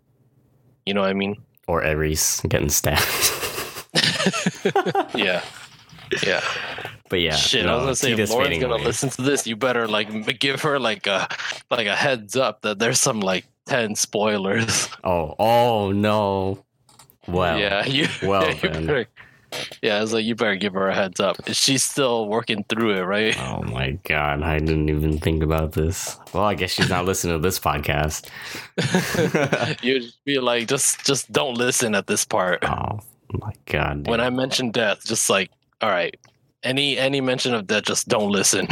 [0.87, 1.37] you know what I mean?
[1.71, 3.01] or Aeris getting stabbed.
[5.15, 5.45] yeah.
[6.25, 6.43] Yeah.
[7.09, 8.85] but yeah, Shit, no, I was gonna say if Lauren's gonna away.
[8.85, 11.29] listen to this, you better like give her like a
[11.71, 14.89] like a heads up that there's some like 10 spoilers.
[15.05, 16.65] Oh, oh no.
[17.29, 19.07] Well, yeah, you, well yeah, you better,
[19.83, 21.37] yeah, I was like, you better give her a heads up.
[21.49, 23.37] She's still working through it, right?
[23.39, 26.19] Oh my god, I didn't even think about this.
[26.33, 28.29] Well, I guess she's not listening to this podcast.
[29.83, 32.65] You'd be like, just just don't listen at this part.
[32.65, 33.01] oh
[33.33, 34.07] my god.
[34.07, 34.21] When.
[34.21, 36.17] I mention death, just like, all right,
[36.63, 38.69] any any mention of death, just don't listen.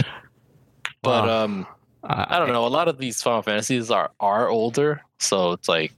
[1.03, 1.67] But Well, um,
[2.03, 2.67] I don't know.
[2.67, 5.93] A lot of these Final Fantasies are are older, so it's like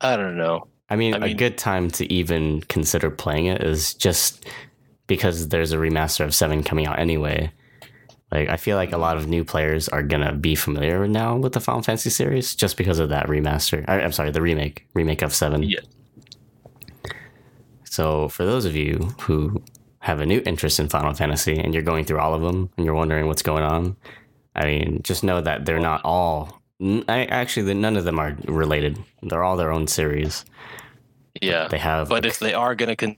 [0.00, 0.66] I don't know.
[0.90, 4.44] I mean, I a mean- good time to even consider playing it is just
[5.06, 7.50] because there's a remaster of 7 coming out anyway.
[8.32, 11.36] Like, I feel like a lot of new players are going to be familiar now
[11.36, 13.84] with the Final Fantasy series just because of that remaster.
[13.88, 15.62] I, I'm sorry, the remake, remake of 7.
[15.64, 15.80] Yeah.
[17.84, 19.62] So, for those of you who
[19.98, 22.86] have a new interest in Final Fantasy and you're going through all of them and
[22.86, 23.96] you're wondering what's going on,
[24.54, 26.59] I mean, just know that they're not all.
[26.80, 28.98] I, actually, none of them are related.
[29.22, 30.44] They're all their own series.
[31.40, 32.08] Yeah, They have.
[32.08, 33.16] but if they are gonna, con-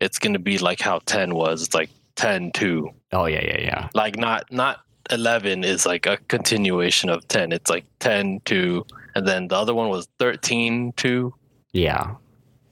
[0.00, 1.62] it's gonna be like how ten was.
[1.62, 2.88] It's like 10 2.
[3.12, 3.88] oh yeah, yeah, yeah.
[3.94, 7.52] Like not not eleven is like a continuation of ten.
[7.52, 11.34] It's like 10 2, and then the other one was 13 2.
[11.72, 12.14] Yeah.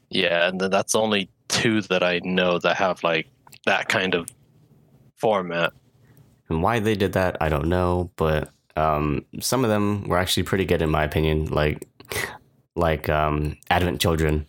[0.09, 3.27] Yeah, and then that's only two that I know that have like
[3.65, 4.27] that kind of
[5.15, 5.73] format.
[6.49, 10.43] And why they did that, I don't know, but um, some of them were actually
[10.43, 11.45] pretty good in my opinion.
[11.45, 11.87] Like,
[12.75, 14.45] like um, Advent Children,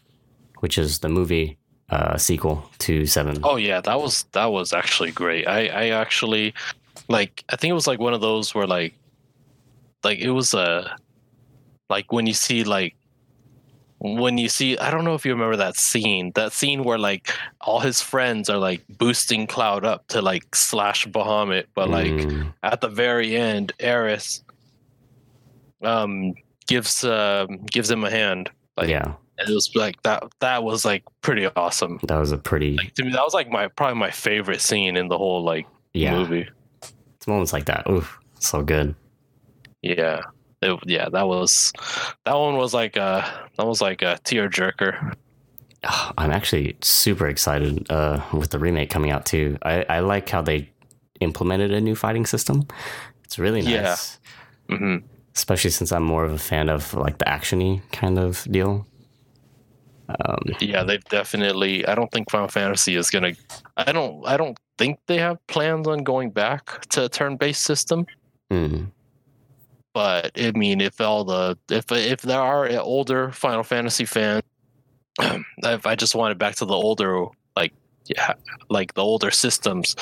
[0.61, 1.59] which is the movie
[1.91, 3.39] uh, sequel to Seven.
[3.43, 5.47] Oh yeah, that was that was actually great.
[5.47, 6.55] I I actually
[7.09, 8.95] like I think it was like one of those where like
[10.03, 10.97] like it was a
[11.89, 12.97] like when you see like
[13.99, 17.33] when you see I don't know if you remember that scene that scene where like
[17.63, 22.53] all his friends are like boosting Cloud up to like slash Bahamut but like Mm,
[22.63, 24.43] at the very end Aeris
[25.83, 26.35] um
[26.67, 28.51] gives uh, gives him a hand.
[28.77, 31.99] Like yeah, it was like that that was like pretty awesome.
[32.07, 34.97] That was a pretty like to me that was like my probably my favorite scene
[34.97, 36.13] in the whole like yeah.
[36.17, 36.49] movie.
[37.17, 37.89] It's moments like that.
[37.89, 38.95] Oof, so good.
[39.83, 40.21] yeah
[40.67, 41.73] It- yeah that was
[42.25, 43.25] that one was like a
[43.57, 45.15] that was like a tear jerker
[46.19, 49.57] I'm actually super excited uh, with the remake coming out too.
[49.63, 50.69] I, I like how they
[51.21, 52.67] implemented a new fighting system.
[53.25, 54.19] It's really nice.
[54.69, 54.77] Yeah.
[54.77, 54.97] hmm
[55.37, 58.87] especially since I'm more of a fan of like the actiony kind of deal.
[60.09, 63.33] Um, yeah they've definitely i don't think final fantasy is gonna
[63.77, 68.07] i don't i don't think they have plans on going back to a turn-based system
[68.53, 68.87] mm,
[69.97, 74.43] but I mean, if all the if if there are older Final Fantasy fans,
[75.19, 77.25] if I just wanted back to the older
[77.57, 77.73] like
[78.05, 78.35] yeah,
[78.69, 79.97] like the older systems,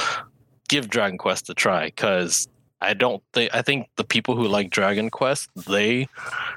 [0.69, 2.49] give Dragon Quest a try because
[2.81, 6.09] I don't think I think the people who like Dragon Quest they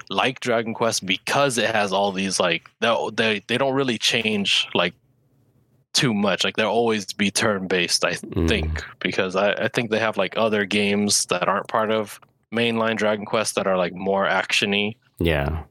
[0.10, 4.68] like Dragon Quest because it has all these like they they they don't really change
[4.74, 4.96] like
[5.94, 8.48] too much like they'll always be turn based I mm.
[8.48, 12.20] think because I, I think they have like other games that aren't part of
[12.54, 14.98] mainline Dragon Quest that are like more actiony.
[15.20, 15.64] Yeah.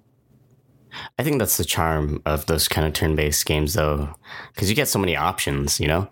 [1.19, 4.15] I think that's the charm of those kind of turn-based games, though,
[4.55, 5.79] because you get so many options.
[5.79, 6.09] You know,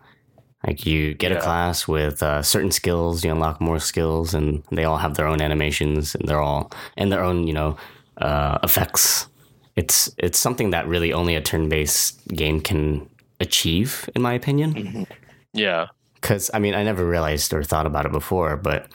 [0.66, 4.84] like you get a class with uh, certain skills, you unlock more skills, and they
[4.84, 7.76] all have their own animations, and they're all and their own, you know,
[8.18, 9.28] uh, effects.
[9.74, 13.08] It's it's something that really only a turn-based game can
[13.40, 15.06] achieve, in my opinion.
[15.54, 18.88] Yeah, Because I mean, I never realized or thought about it before, but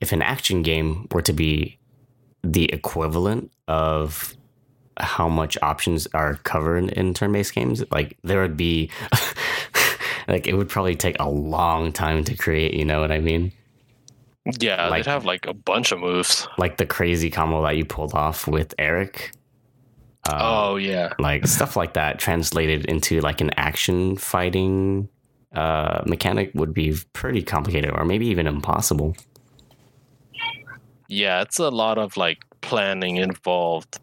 [0.00, 1.78] if an action game were to be
[2.42, 4.34] the equivalent of
[4.98, 8.90] how much options are covered in turn-based games, like there would be,
[10.28, 12.74] like it would probably take a long time to create.
[12.74, 13.52] You know what I mean?
[14.60, 16.46] yeah, Like- they'd have like a bunch of moves.
[16.58, 19.32] Like the crazy combo that you pulled off with Erik.
[20.28, 25.08] Um, oh yeah, like stuff like that translated into like an action fighting
[25.54, 29.14] uh mechanic would be pretty complicated or maybe even impossible
[31.08, 33.98] yeah, it's a lot of like planning involved.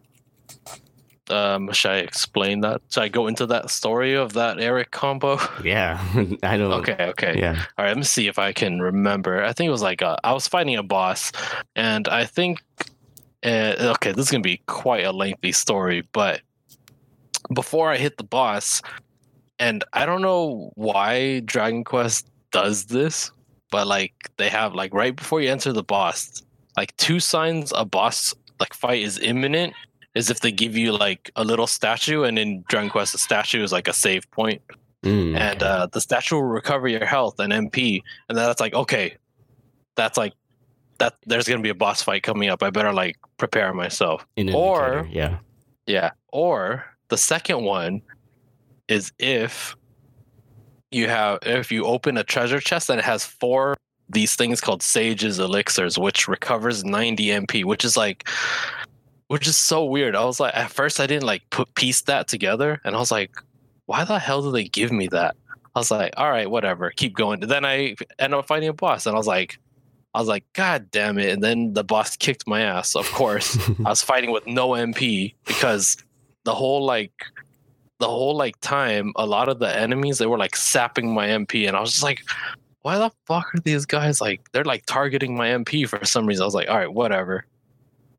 [1.29, 2.81] Um, should I explain that?
[2.89, 5.39] Should I go into that story of that Erik combo?
[5.63, 6.03] yeah
[6.43, 7.39] i don't okay, okay.
[7.39, 9.43] yeah All right, let me see if I can remember.
[9.43, 11.31] I think it was like uh, I was fighting a boss,
[11.75, 12.61] and I think
[13.43, 16.41] uh, okay, this is gonna be quite a lengthy story, but
[17.53, 18.81] before I hit the boss,
[19.59, 23.31] and I don't know why Dragon Quest does this,
[23.71, 26.41] but like they have like right before you enter the boss,
[26.77, 29.73] like two signs a boss like fight is imminent.
[30.15, 33.63] Is if they give you like a little statue, and in Dragon Quest, the statue
[33.63, 34.61] is like a save point
[35.03, 38.73] Mm, and uh, the statue will recover your health and MP, and then that's like
[38.73, 39.17] okay,
[39.95, 40.33] that's like
[40.99, 41.15] that.
[41.25, 42.63] There's gonna be a boss fight coming up.
[42.63, 44.25] I better like prepare myself.
[44.37, 45.37] or- indicator, yeah
[45.87, 46.11] Yeah.
[46.31, 48.01] Or the second one
[48.87, 49.75] is if
[50.89, 53.75] you have if you open a treasure chest and it has four
[54.13, 58.27] these things called sages elixirs, which recovers 90 MP, which is like
[59.27, 60.15] which is so weird.
[60.15, 63.11] I was like at first I didn't like put piece that together and I was
[63.11, 63.31] like,
[63.85, 65.35] why the hell do they give me that?
[65.75, 67.39] I was like, all right, whatever, keep going.
[67.39, 69.57] Then I end up fighting a boss and I was like,
[70.13, 71.31] I was like, God damn it.
[71.31, 73.57] And then the boss kicked my ass, of course.
[73.85, 75.97] I was fighting with no MP because
[76.43, 77.13] the whole like
[77.99, 81.67] the whole like time, a lot of the enemies they were like sapping my MP,
[81.67, 82.21] and I was just like,
[82.83, 86.43] why the fuck are these guys like they're like targeting my MP for some reason?
[86.43, 87.45] I was like, all right, whatever.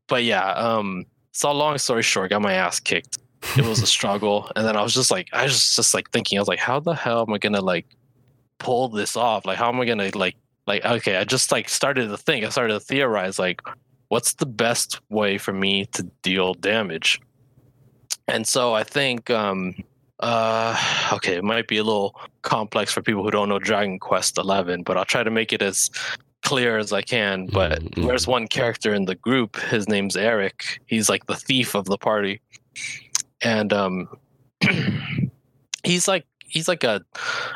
[0.07, 3.19] But yeah, um, so long story short, got my ass kicked.
[3.57, 6.39] It was a struggle, and then I was just like, I was just like thinking,
[6.39, 7.85] I was like, how the hell am I gonna like
[8.57, 9.45] pull this off?
[9.45, 10.35] Like, how am I gonna like
[10.65, 11.17] like okay?
[11.17, 13.61] I just like started to think, I started to theorize like,
[14.07, 17.21] what's the best way for me to deal damage?
[18.27, 19.75] And so I think um
[20.19, 20.75] uh
[21.13, 24.83] okay, it might be a little complex for people who don't know Dragon Quest 11,
[24.83, 25.89] but I'll try to make it as
[26.43, 27.47] clear as I can.
[27.47, 28.07] But Mhm.
[28.07, 30.79] there's one character in the group, his name's Erik.
[30.85, 32.39] He's like the thief of the party.
[33.41, 34.07] And um
[35.83, 37.01] he's like he's like a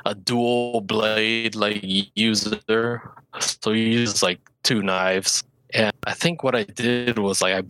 [0.06, 1.80] a dual blade like
[2.16, 3.12] user.
[3.40, 5.44] So he uses like two knives.
[5.74, 7.64] And I think what I did was like I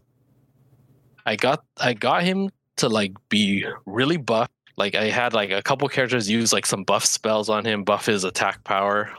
[1.26, 4.50] I got I got him to like be really buff.
[4.80, 8.06] Like I had like a couple characters use like some buff spells on him, buff
[8.06, 9.12] his attack power,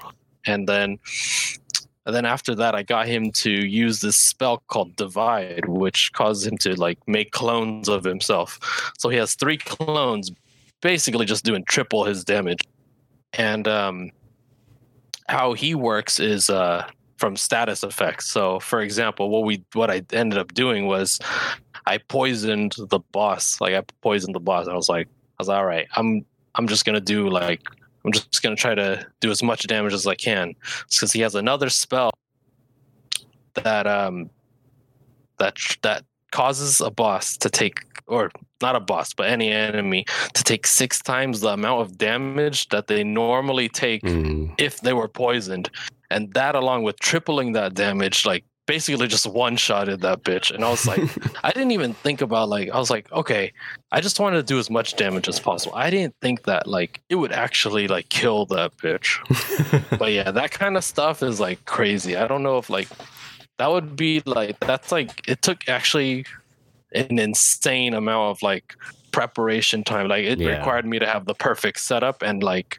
[0.47, 0.99] and then
[2.07, 6.47] and then after that I got him to use this spell called Divide, which causes
[6.47, 8.59] him to like make clones of himself.
[8.99, 10.33] So he has three clones,
[10.81, 12.67] basically just doing triple his damage.
[13.35, 14.13] And um
[15.29, 16.89] how he works is uh
[17.19, 18.31] from status effects.
[18.31, 21.21] So for example, what we what I ended up doing was
[21.85, 23.61] I poisoned the boss.
[23.61, 24.67] Like I poisoned the boss.
[24.67, 25.07] I was like,
[25.41, 25.87] was like, all right.
[25.97, 26.25] I'm
[26.55, 27.61] I'm just gonna do like
[28.05, 30.55] I'm just gonna try to do as much damage as I can
[30.91, 32.11] because he has another spell
[33.55, 34.31] that um
[35.39, 38.31] that that causes a boss to take or
[38.63, 42.87] not a boss but any enemy to take six times the amount of damage that
[42.87, 44.55] they normally take Mm.
[44.59, 45.71] if they were poisoned
[46.11, 50.55] and that along with tripling that damage like basically just one shotted that bitch.
[50.55, 51.03] And i was like
[51.45, 53.53] i didn't even think about like i was like okay
[53.91, 55.75] i just wanted to do as much damage as possible.
[55.75, 59.09] I didn't think that like it would actually like kill that bitch.
[59.99, 62.13] But yeah that kind of stuff is like crazy.
[62.17, 62.89] I don't know if like
[63.59, 66.25] that would be like that's like it took actually
[66.93, 68.67] an insane amount of like
[69.11, 70.07] preparation time.
[70.09, 70.57] Like it Yeah.
[70.57, 72.79] required me to have the perfect setup and like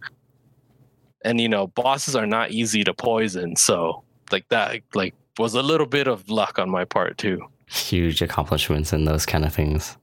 [1.28, 3.56] and you know bosses are not easy to poison.
[3.56, 8.22] So like that like was a little bit of luck on my part too Huge
[8.22, 9.98] accomplishments and those kind of things.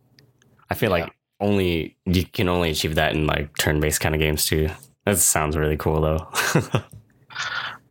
[0.70, 1.05] I feel Yeah.
[1.05, 4.68] like only you can only achieve that in like turn-based kind of games too.
[5.05, 6.26] That sounds really cool though.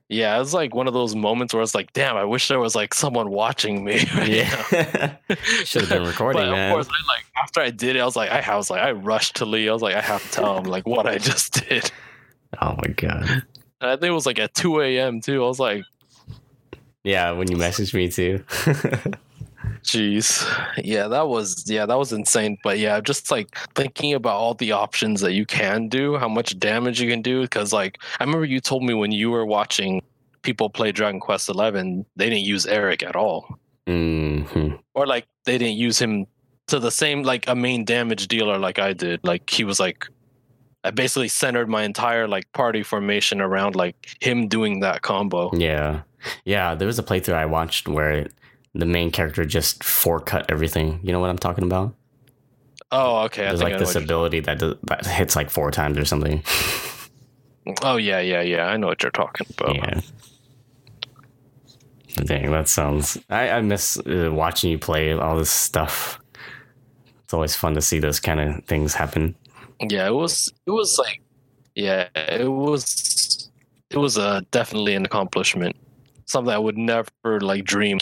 [0.09, 2.75] yeah it's like one of those moments where it's like damn i wish there was
[2.75, 5.15] like someone watching me right yeah,
[5.65, 6.71] should have been recording, but man.
[6.71, 8.81] of course I like after i did it i was like i, I was like
[8.81, 11.17] i rushed to lee i was like i have to tell him like what i
[11.17, 11.91] just did
[12.61, 13.23] Oh my god.
[13.29, 13.43] and
[13.81, 15.83] i think it was like at 2 a.m too i was like
[17.07, 18.43] Yeah, when you messaged me too.
[19.81, 20.43] Jeez.
[20.83, 22.57] Yeah, that was yeah, that was insane.
[22.65, 26.59] But yeah, just like thinking about all the options that you can do, how much
[26.59, 27.43] damage you can do.
[27.43, 30.01] Because like I remember you told me when you were watching
[30.41, 35.57] people play Dragon Quest Eleven, they didn't use Erik at all, hmm or like they
[35.57, 36.25] didn't use him
[36.67, 39.21] to the same like a main damage dealer like I did.
[39.23, 40.09] Like he was like.
[40.87, 45.51] I basically centered my entire like party formation around like him doing that combo.
[45.53, 46.03] Yeah,
[46.45, 46.75] yeah.
[46.75, 48.29] There was a playthrough I watched where
[48.73, 50.99] the main character just four cut everything.
[51.03, 51.93] You know what I'm talking about?
[52.91, 53.43] Oh, okay.
[53.43, 56.41] There's like this ability that does, that hits like four times or something.
[57.81, 58.67] Oh yeah, yeah, yeah.
[58.67, 59.75] I know what you're talking about.
[59.75, 59.99] Yeah.
[62.23, 63.17] Dang, that sounds.
[63.29, 66.19] I, I miss uh, watching you play all this stuff.
[67.25, 69.35] It's always fun to see those kind of things happen.
[69.81, 71.21] Yeah it was it was like
[71.75, 73.49] yeah it was
[73.89, 75.75] it was uh, definitely an accomplishment.
[76.25, 77.99] Something i would never like dream.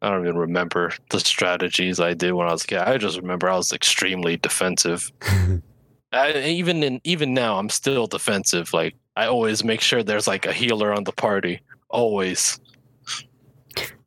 [0.00, 2.78] I don't even remember the strategies i did when i was a kid.
[2.78, 5.10] I just remember i was extremely defensive.
[6.12, 8.72] I, even in even now i'm still defensive.
[8.72, 11.60] Like i always make sure there's like a healer on the party.
[11.88, 12.60] Always.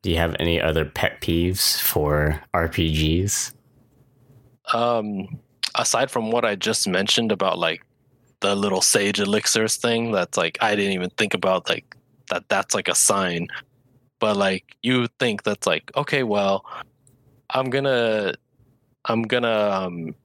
[0.01, 3.53] Do you have any other pet peeves for RPGs?
[4.73, 5.27] um
[5.77, 7.83] aside from what i just mentioned about like
[8.39, 11.95] the little sage elixirs thing that's like i didn't even think about like
[12.29, 13.47] that that's like a sign.
[14.19, 16.65] But like you think that's like okay well
[17.51, 18.33] i'm gonna
[19.05, 20.15] i'm gonna um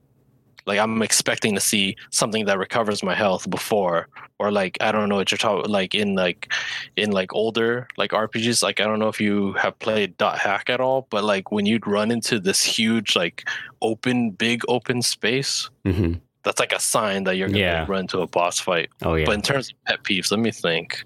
[0.67, 4.09] like i'm expecting to see something that recovers my health before
[4.39, 6.53] or like i don't know what you're talking like in like
[6.97, 10.69] in like older like rpgs like i don't know if you have played dot hack
[10.71, 13.49] at all but like when you'd run into this huge like
[13.81, 17.87] open big open space hmm that's like a sign that you're gonna Yeah.
[17.89, 19.27] run into a boss fight Oh yeah.
[19.27, 21.05] but in terms of pet peeves let me think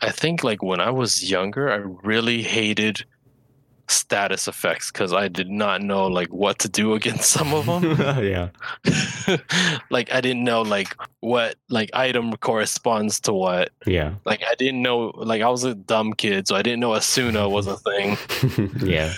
[0.00, 3.06] I think like when I was younger, I really hated
[3.88, 7.84] status effects because I did not know like what to do against some of them.
[8.04, 8.50] Oh, yeah.
[9.90, 13.70] like I didn't know like what like item corresponds to what.
[13.86, 14.14] Yeah.
[14.24, 17.50] Like I didn't know like I was a dumb kid, so I didn't know Esuna
[17.50, 18.18] was a thing.
[18.86, 19.12] yeah.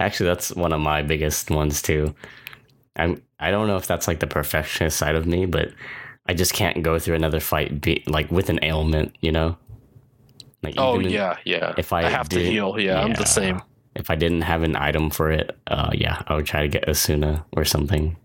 [0.00, 2.14] Actually that's one of my biggest ones too.
[2.96, 5.72] I'm I don't know if that's like the perfectionist side of me, but
[6.26, 9.56] I just can't go through another fight be, like with an ailment, you know?
[10.62, 11.74] Like oh yeah, yeah.
[11.78, 13.62] If I, I have to heal, yeah, yeah, I'm the same
[13.96, 16.86] if I didn't have an item for it, uh, yeah, I would try to get
[16.86, 18.16] Esuna or something.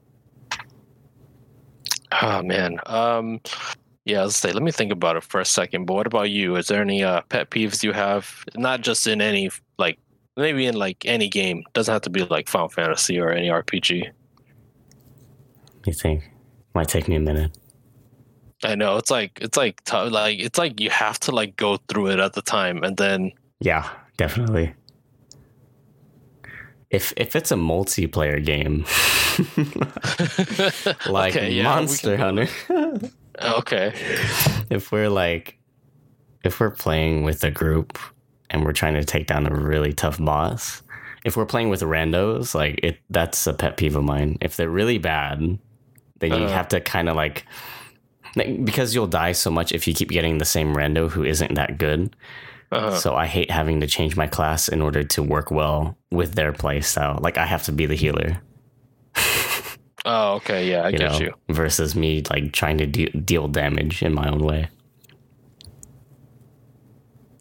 [2.21, 3.39] Oh man, um,
[4.05, 4.23] yeah.
[4.23, 4.51] Let's say.
[4.51, 5.85] Let me think about it for a second.
[5.85, 6.55] But what about you?
[6.57, 8.43] Is there any uh, pet peeves you have?
[8.55, 9.97] Not just in any like
[10.35, 11.63] maybe in like any game.
[11.73, 14.11] Doesn't have to be like Final Fantasy or any RPG.
[15.85, 16.29] You think?
[16.75, 17.57] Might take me a minute.
[18.63, 21.77] I know it's like it's like t- like it's like you have to like go
[21.87, 23.31] through it at the time and then.
[23.61, 24.73] Yeah, definitely
[26.91, 28.85] if if it's a multiplayer game
[31.11, 32.47] like okay, yeah, Monster Hunter.
[33.41, 33.93] okay.
[34.69, 35.57] If we're like
[36.43, 37.99] if we're playing with a group
[38.49, 40.81] and we're trying to take down a really tough boss,
[41.25, 44.37] if we're playing with randos, like it that's a pet peeve of mine.
[44.39, 45.59] If they're really bad,
[46.19, 47.45] then you uh, have to kind of like
[48.63, 51.77] because you'll die so much if you keep getting the same rando who isn't that
[51.77, 52.15] good.
[52.71, 52.95] Uh-huh.
[52.95, 56.53] So I hate having to change my class in order to work well with their
[56.53, 57.19] play style.
[57.21, 58.41] Like I have to be the healer.
[60.05, 61.33] oh, okay, yeah, I you get know, you.
[61.49, 64.69] Versus me like trying to de- deal damage in my own way.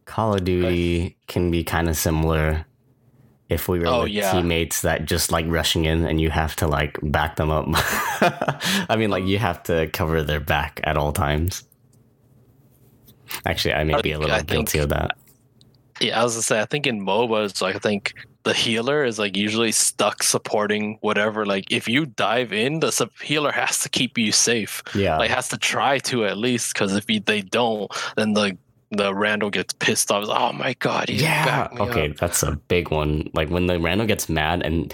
[0.04, 1.16] Call of Duty okay.
[1.28, 2.66] can be kind of similar
[3.48, 4.32] if we were oh, with yeah.
[4.32, 7.66] teammates that just like rushing in and you have to like back them up.
[8.88, 11.62] I mean, like you have to cover their back at all times.
[13.46, 15.16] Actually, I may be a little I guilty think, of that.
[16.00, 19.18] Yeah, I was gonna say I think in MOBAs, like I think the healer is
[19.18, 21.44] like usually stuck supporting whatever.
[21.44, 24.82] Like if you dive in, the sub- healer has to keep you safe.
[24.94, 28.56] Yeah, like has to try to at least because if you, they don't, then the
[28.90, 30.24] the rando gets pissed off.
[30.28, 31.68] Oh my god, yeah.
[31.78, 32.16] Okay, up.
[32.16, 33.30] that's a big one.
[33.34, 34.92] Like when the Randall gets mad and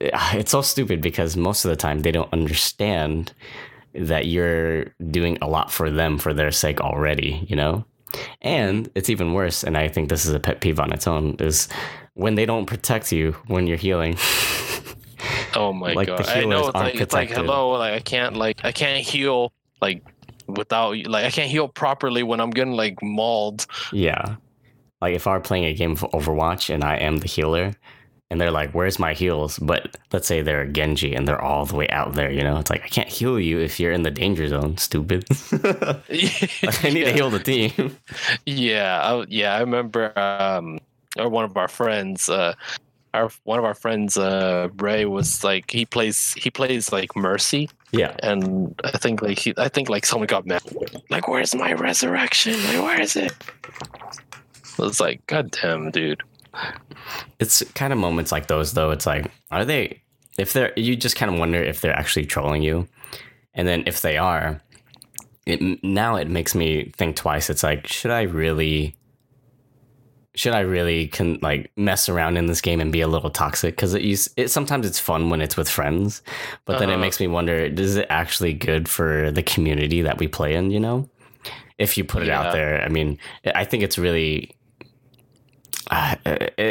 [0.00, 3.32] uh, it's so stupid because most of the time they don't understand
[3.94, 7.84] that you're doing a lot for them for their sake already, you know?
[8.42, 11.36] And it's even worse, and I think this is a pet peeve on its own,
[11.38, 11.68] is
[12.14, 14.16] when they don't protect you when you're healing.
[15.54, 16.26] oh my like god!
[16.28, 20.02] I know it's like, it's like hello, like I can't like I can't heal like
[20.46, 23.66] without like I can't heal properly when I'm getting like mauled.
[23.92, 24.36] Yeah,
[25.00, 27.74] like if I were playing a game of Overwatch and I am the healer,
[28.34, 31.76] and they're like, "Where's my heals?" But let's say they're Genji and they're all the
[31.76, 32.32] way out there.
[32.32, 34.76] You know, it's like I can't heal you if you're in the danger zone.
[34.76, 35.24] Stupid.
[35.52, 36.42] I need
[36.98, 37.04] yeah.
[37.04, 37.96] to heal the team.
[38.44, 39.54] yeah, I, yeah.
[39.54, 40.80] I remember, um,
[41.16, 42.54] or one of our friends, uh,
[43.14, 47.70] our one of our friends, uh, Ray, was like he plays he plays like Mercy.
[47.92, 50.62] Yeah, and I think like he, I think like someone got mad.
[51.08, 52.54] Like, where's my resurrection?
[52.64, 53.32] Like, where is it?
[54.80, 56.24] It's like, God damn, dude.
[57.38, 58.90] It's kind of moments like those though.
[58.90, 60.02] It's like, are they?
[60.38, 62.88] If they're, you just kind of wonder if they're actually trolling you,
[63.54, 64.60] and then if they are,
[65.46, 67.50] it now it makes me think twice.
[67.50, 68.96] It's like, should I really?
[70.36, 73.76] Should I really can like mess around in this game and be a little toxic?
[73.76, 74.02] Because it,
[74.36, 76.22] it sometimes it's fun when it's with friends,
[76.64, 76.98] but then uh-huh.
[76.98, 80.72] it makes me wonder: is it actually good for the community that we play in?
[80.72, 81.08] You know,
[81.78, 82.40] if you put it yeah.
[82.40, 82.82] out there.
[82.82, 83.18] I mean,
[83.54, 84.56] I think it's really
[85.90, 86.16] uh,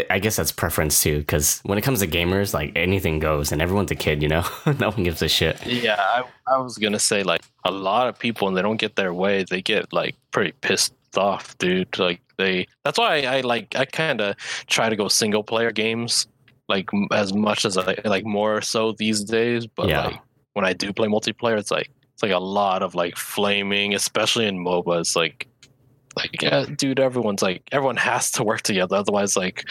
[0.10, 3.62] I guess that's preference too, because when it comes to gamers, like anything goes, and
[3.62, 4.44] everyone's a kid, you know,
[4.80, 5.66] no one gives a shit.
[5.66, 8.96] Yeah, I, I was gonna say like a lot of people, when they don't get
[8.96, 11.98] their way, they get like pretty pissed off, dude.
[11.98, 14.36] Like they, that's why I, I like I kind of
[14.68, 16.28] try to go single player games,
[16.70, 19.68] like as much as I like more so these days.
[19.68, 20.06] But yeah.
[20.08, 20.20] like
[20.54, 24.46] when I do play multiplayer, it's like it's like a lot of like flaming, especially
[24.46, 25.02] in MOBA.
[25.02, 25.48] It's like
[26.16, 29.70] like yeah, dude everyone's like everyone has to work together otherwise like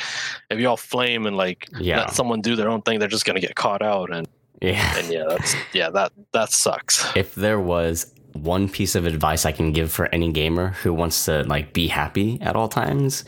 [0.51, 1.99] if you all flame and like yeah.
[1.99, 4.29] let someone do their own thing they're just gonna get caught out and
[4.61, 9.45] yeah and yeah that's yeah that that sucks if there was one piece of advice
[9.45, 13.25] i can give for any gamer who wants to like be happy at all times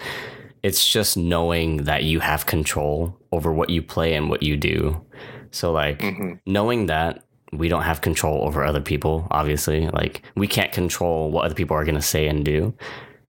[0.63, 5.05] it's just knowing that you have control over what you play and what you do
[5.51, 6.33] so like mm-hmm.
[6.47, 7.25] knowing that
[7.59, 11.77] we don't have control over other people obviously like we can't control what other people
[11.77, 12.75] are going to say and do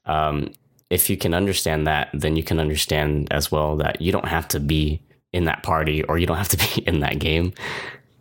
[0.06, 0.52] um,
[0.90, 4.48] if you can understand that then you can understand as well that you don't have
[4.48, 5.02] to be
[5.34, 7.54] in that party or you don't have to be in that game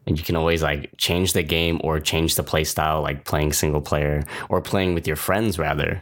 [0.06, 3.52] and you can always like change the game or change the play style like playing
[3.52, 6.00] single player or playing with your friends rather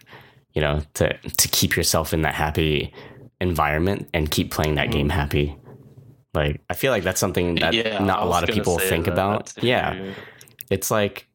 [0.54, 2.92] you know, to to keep yourself in that happy
[3.40, 5.12] environment and keep playing that game Mm.
[5.12, 5.56] happy.
[6.34, 9.12] Like I feel like that's something that yeah, not a lot of people think that
[9.12, 9.52] about.
[9.62, 10.14] Yeah.
[10.70, 11.26] It's like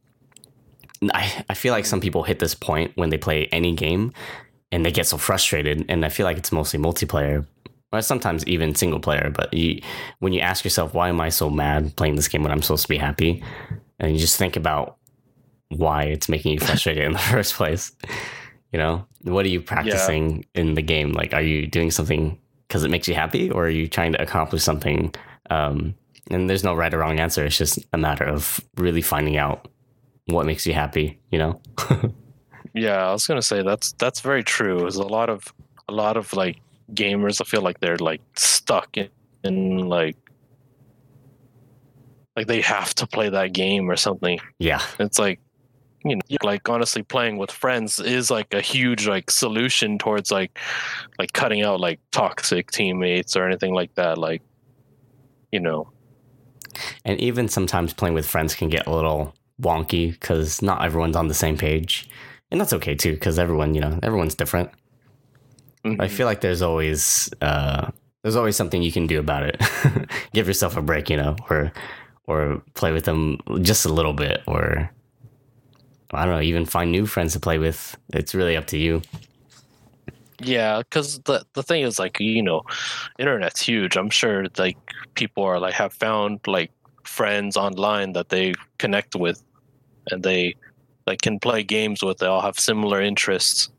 [1.14, 4.12] I, I feel like some people hit this point when they play any game
[4.72, 7.46] and they get so frustrated and I feel like it's mostly multiplayer
[7.94, 9.82] or sometimes even single player but you
[10.20, 12.84] when you ask yourself why am I so mad playing this game when I'm supposed
[12.84, 13.44] to be happy?
[14.00, 14.98] And you just think about
[15.70, 17.92] why it's making you frustrated in the first place
[18.74, 19.06] you know?
[19.22, 21.14] What are you practicing in the game?
[21.14, 22.38] Like are you doing something
[22.68, 25.14] because it makes you happy or are you trying to accomplish something
[25.50, 25.96] um,
[26.30, 29.68] and there's no right or wrong answer it's just a matter of really finding out
[30.28, 31.62] what makes you happy you know
[32.78, 34.80] Yeah, I was gonna say that's that's very true.
[34.80, 35.52] There's a lot of
[35.90, 36.62] a lot of like
[36.94, 37.42] gamers.
[37.42, 39.10] I feel like they're like stuck in,
[39.44, 40.16] in like
[42.36, 44.40] like they have to play that game or something.
[44.60, 45.40] yeah It's like
[46.10, 50.60] you know, like honestly, playing with friends is like a huge like solution towards like
[51.20, 54.18] like cutting out like toxic teammates or anything like that.
[54.18, 54.42] Like
[55.52, 55.90] you know,
[57.06, 61.28] and even sometimes playing with friends can get a little wonky because not everyone's on
[61.28, 62.08] the same page
[62.52, 64.70] and that's okay too because everyone you know everyone's different
[65.86, 66.12] I Mhm.
[66.12, 67.90] feel like there's always uh,
[68.22, 69.62] there's always something you can do about it.
[70.34, 71.72] Give yourself a break, you know, or
[72.26, 74.92] or play with them just a little bit, or
[76.12, 77.98] I don't know, even find new friends to play with.
[78.14, 79.02] It's really up to you.
[80.40, 82.62] Yeah, because the the thing is like you know,
[83.18, 83.98] internet's huge.
[83.98, 84.78] I'm sure like
[85.16, 86.72] people are like have found like
[87.04, 89.44] friends online that they connect with,
[90.12, 90.56] and they
[91.08, 92.20] like can play games with.
[92.20, 93.70] They all have similar interests.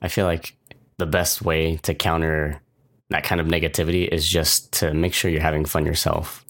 [0.00, 0.56] I feel like
[0.96, 2.60] the best way to counter
[3.10, 6.44] that kind of negativity is just to make sure you're having fun yourself.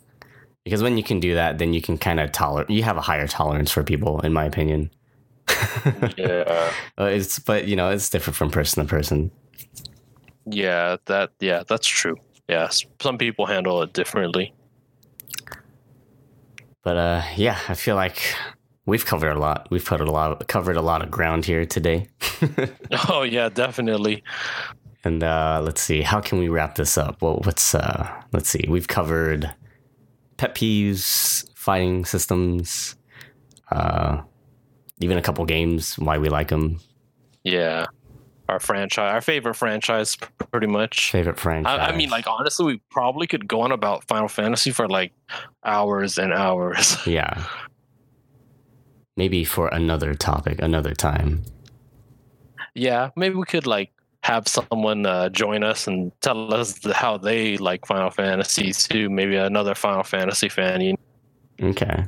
[0.69, 2.69] Because when you can do that, then you can kind of tolerate.
[2.69, 4.91] You have a higher tolerance for people, in my opinion.
[6.19, 9.31] Yeah, it's but you know it's different from person to person.
[10.45, 12.17] yeah, that yeah, that's true.
[12.51, 12.69] Yeah,
[13.01, 14.53] some people handle it differently.
[16.83, 18.35] But uh, yeah, I feel like
[18.85, 19.69] we've covered a lot.
[19.71, 22.09] We've put a lot, covered a lot of ground here today.
[23.09, 24.23] Oh yeah, definitely.
[25.03, 27.23] and uh, let's see, how can we wrap this up?
[27.23, 29.51] Well, what's uh, let's see, we've covered
[30.39, 32.97] pet peeves, fighting systems,
[33.71, 34.23] uh,
[35.01, 36.81] even a couple games, why we like them,
[37.45, 37.87] Yeah,
[38.49, 40.17] our franchise, our favorite franchise,
[40.51, 41.11] pretty much.
[41.13, 41.79] favorite franchise.
[41.79, 45.13] I, I mean, like honestly, we probably could go on about Final Fantasy for like
[45.65, 46.97] hours and hours.
[47.07, 47.45] yeah.
[49.17, 51.43] Maybe for another topic, another time.
[52.75, 53.91] yeah, maybe we could like
[54.23, 59.09] have someone uh, join us and tell us how they like Final Fantasy too.
[59.09, 60.81] Maybe another Final Fantasy fan.
[60.81, 60.97] You
[61.63, 62.05] Okay.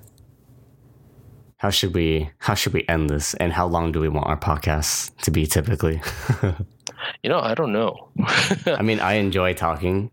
[1.59, 4.39] How should we how should we end this and how long do we want our
[4.39, 6.01] podcast to be typically?
[7.23, 8.09] you know, I don't know.
[8.67, 10.11] I mean, I enjoy talking.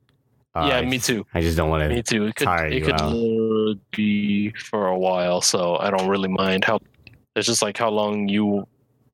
[0.56, 1.26] Uh, yeah, me too.
[1.34, 2.04] I just don't want Me to.
[2.04, 2.26] too.
[2.26, 6.80] It could it could be for a while, so I don't really mind how.
[7.36, 8.68] It's just like how long you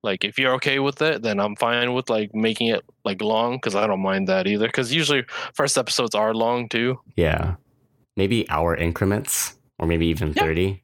[0.04, 0.24] like.
[0.24, 3.76] If you're okay with it, then I'm fine with like making it like long because
[3.76, 4.68] I don't mind that either.
[4.68, 5.24] Because usually
[5.54, 6.99] first episodes are long too.
[7.16, 7.56] Yeah,
[8.16, 10.43] maybe hour increments or maybe even Yeah.
[10.43, 10.84] thirty.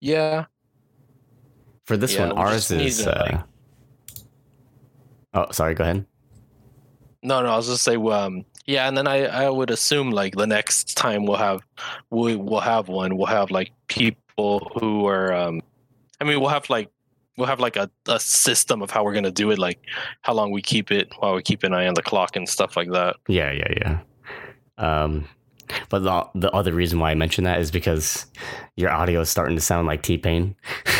[0.00, 0.44] Yeah,
[1.86, 3.02] For this Yeah, one, ours is.
[3.02, 3.42] to, like- Uh...
[5.34, 5.74] Oh, sorry.
[5.74, 6.06] Go ahead.
[7.22, 10.36] No, no, I was just say, um, yeah, and then I, I would assume like
[10.36, 11.62] the next time we'll have,
[12.10, 13.16] we will have one.
[13.16, 15.60] We'll have like people who are, um,
[16.20, 16.90] I mean, we'll have like,
[17.38, 19.80] we'll have like a, a system of how we're gonna do it, like
[20.22, 22.76] how long we keep it, while we keep an eye on the clock and stuff
[22.76, 23.16] like that.
[23.28, 23.98] Yeah, yeah, yeah.
[24.76, 25.28] Um,
[25.88, 28.26] but the the other reason why I mentioned that is because
[28.76, 30.56] your audio is starting to sound like T Pain.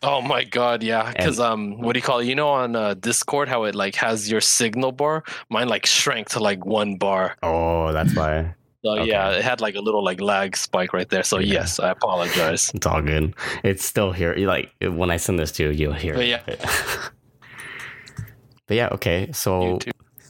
[0.00, 2.26] Oh my god, yeah, because um, what do you call it?
[2.26, 5.24] You know, on uh, Discord, how it like has your signal bar.
[5.48, 7.36] Mine like shrank to like one bar.
[7.42, 8.54] oh, that's why.
[8.84, 9.08] So Okay.
[9.10, 11.24] yeah, it had like a little like lag spike right there.
[11.24, 11.54] So Yeah.
[11.54, 12.70] yes, I apologize.
[12.74, 13.34] It's all good.
[13.64, 14.34] It's still here.
[14.36, 16.14] Like when I send this to you, you'll hear.
[16.14, 16.28] But it.
[16.28, 16.40] yeah.
[18.66, 19.30] but yeah, okay.
[19.32, 19.78] So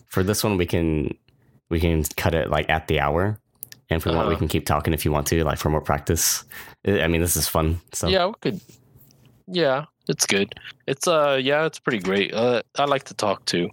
[0.07, 1.15] for this one, we can
[1.69, 3.39] we can cut it like at the hour,
[3.91, 4.39] and if we want, we Uh-huh.
[4.39, 6.45] can keep talking if you want to, like for more practice.
[6.87, 7.81] I I mean, this is fun.
[7.93, 8.61] So Yeah, we could.
[9.47, 10.55] Yeah, it's good.
[10.87, 12.33] It's uh, yeah, it's pretty great.
[12.33, 13.69] Uh, I like to talk too,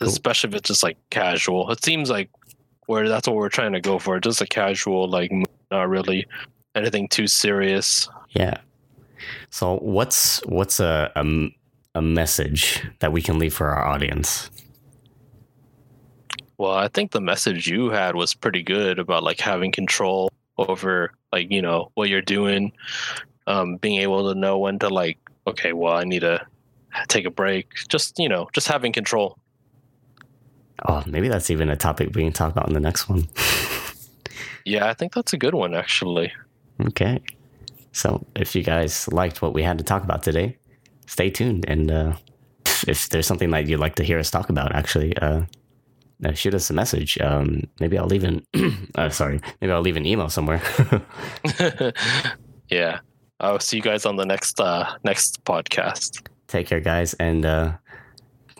[0.00, 0.08] Cool.
[0.08, 1.70] especially if it's just like casual.
[1.70, 2.30] It seems like
[2.92, 5.32] where that's what we're trying to go for, just a casual, like
[5.70, 6.26] not really
[6.74, 8.08] anything too serious.
[8.30, 8.58] yeah.
[9.50, 11.10] So what's what's a
[11.94, 14.50] a message that we can leave for our audience?
[16.58, 21.12] Well, I think the message you had was pretty good about like having control over
[21.32, 22.72] like you know what you're doing,
[23.46, 26.44] um, being able to know when to like okay, well, I need to
[27.08, 27.72] take a break.
[27.88, 29.38] Just you know, just having control.
[30.86, 33.28] Oh, maybe that's even a topic we can talk about in the next one.
[34.64, 36.32] yeah, I think that's a good one actually.
[36.86, 37.20] Okay.
[37.92, 40.56] So if you guys liked what we had to talk about today,
[41.06, 41.64] stay tuned.
[41.68, 42.16] And uh,
[42.88, 45.42] if there's something that you'd like to hear us talk about, actually, uh,
[46.24, 47.18] uh, shoot us a message.
[47.20, 48.46] Um, maybe I'll leave an
[48.94, 50.62] uh, sorry, maybe I'll leave an email somewhere.
[52.68, 53.00] yeah,
[53.40, 56.26] I'll see you guys on the next uh, next podcast.
[56.48, 57.72] Take care, guys, and uh,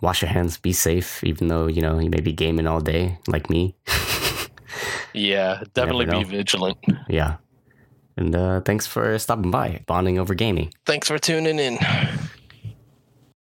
[0.02, 0.58] wash your hands.
[0.58, 3.74] Be safe, even though you know you may be gaming all day, like me.
[5.14, 6.76] yeah, definitely be vigilant.
[7.08, 7.36] Yeah.
[8.14, 10.74] And uh, thanks for stopping by, bonding over gaming.
[10.84, 11.78] Thanks for tuning in.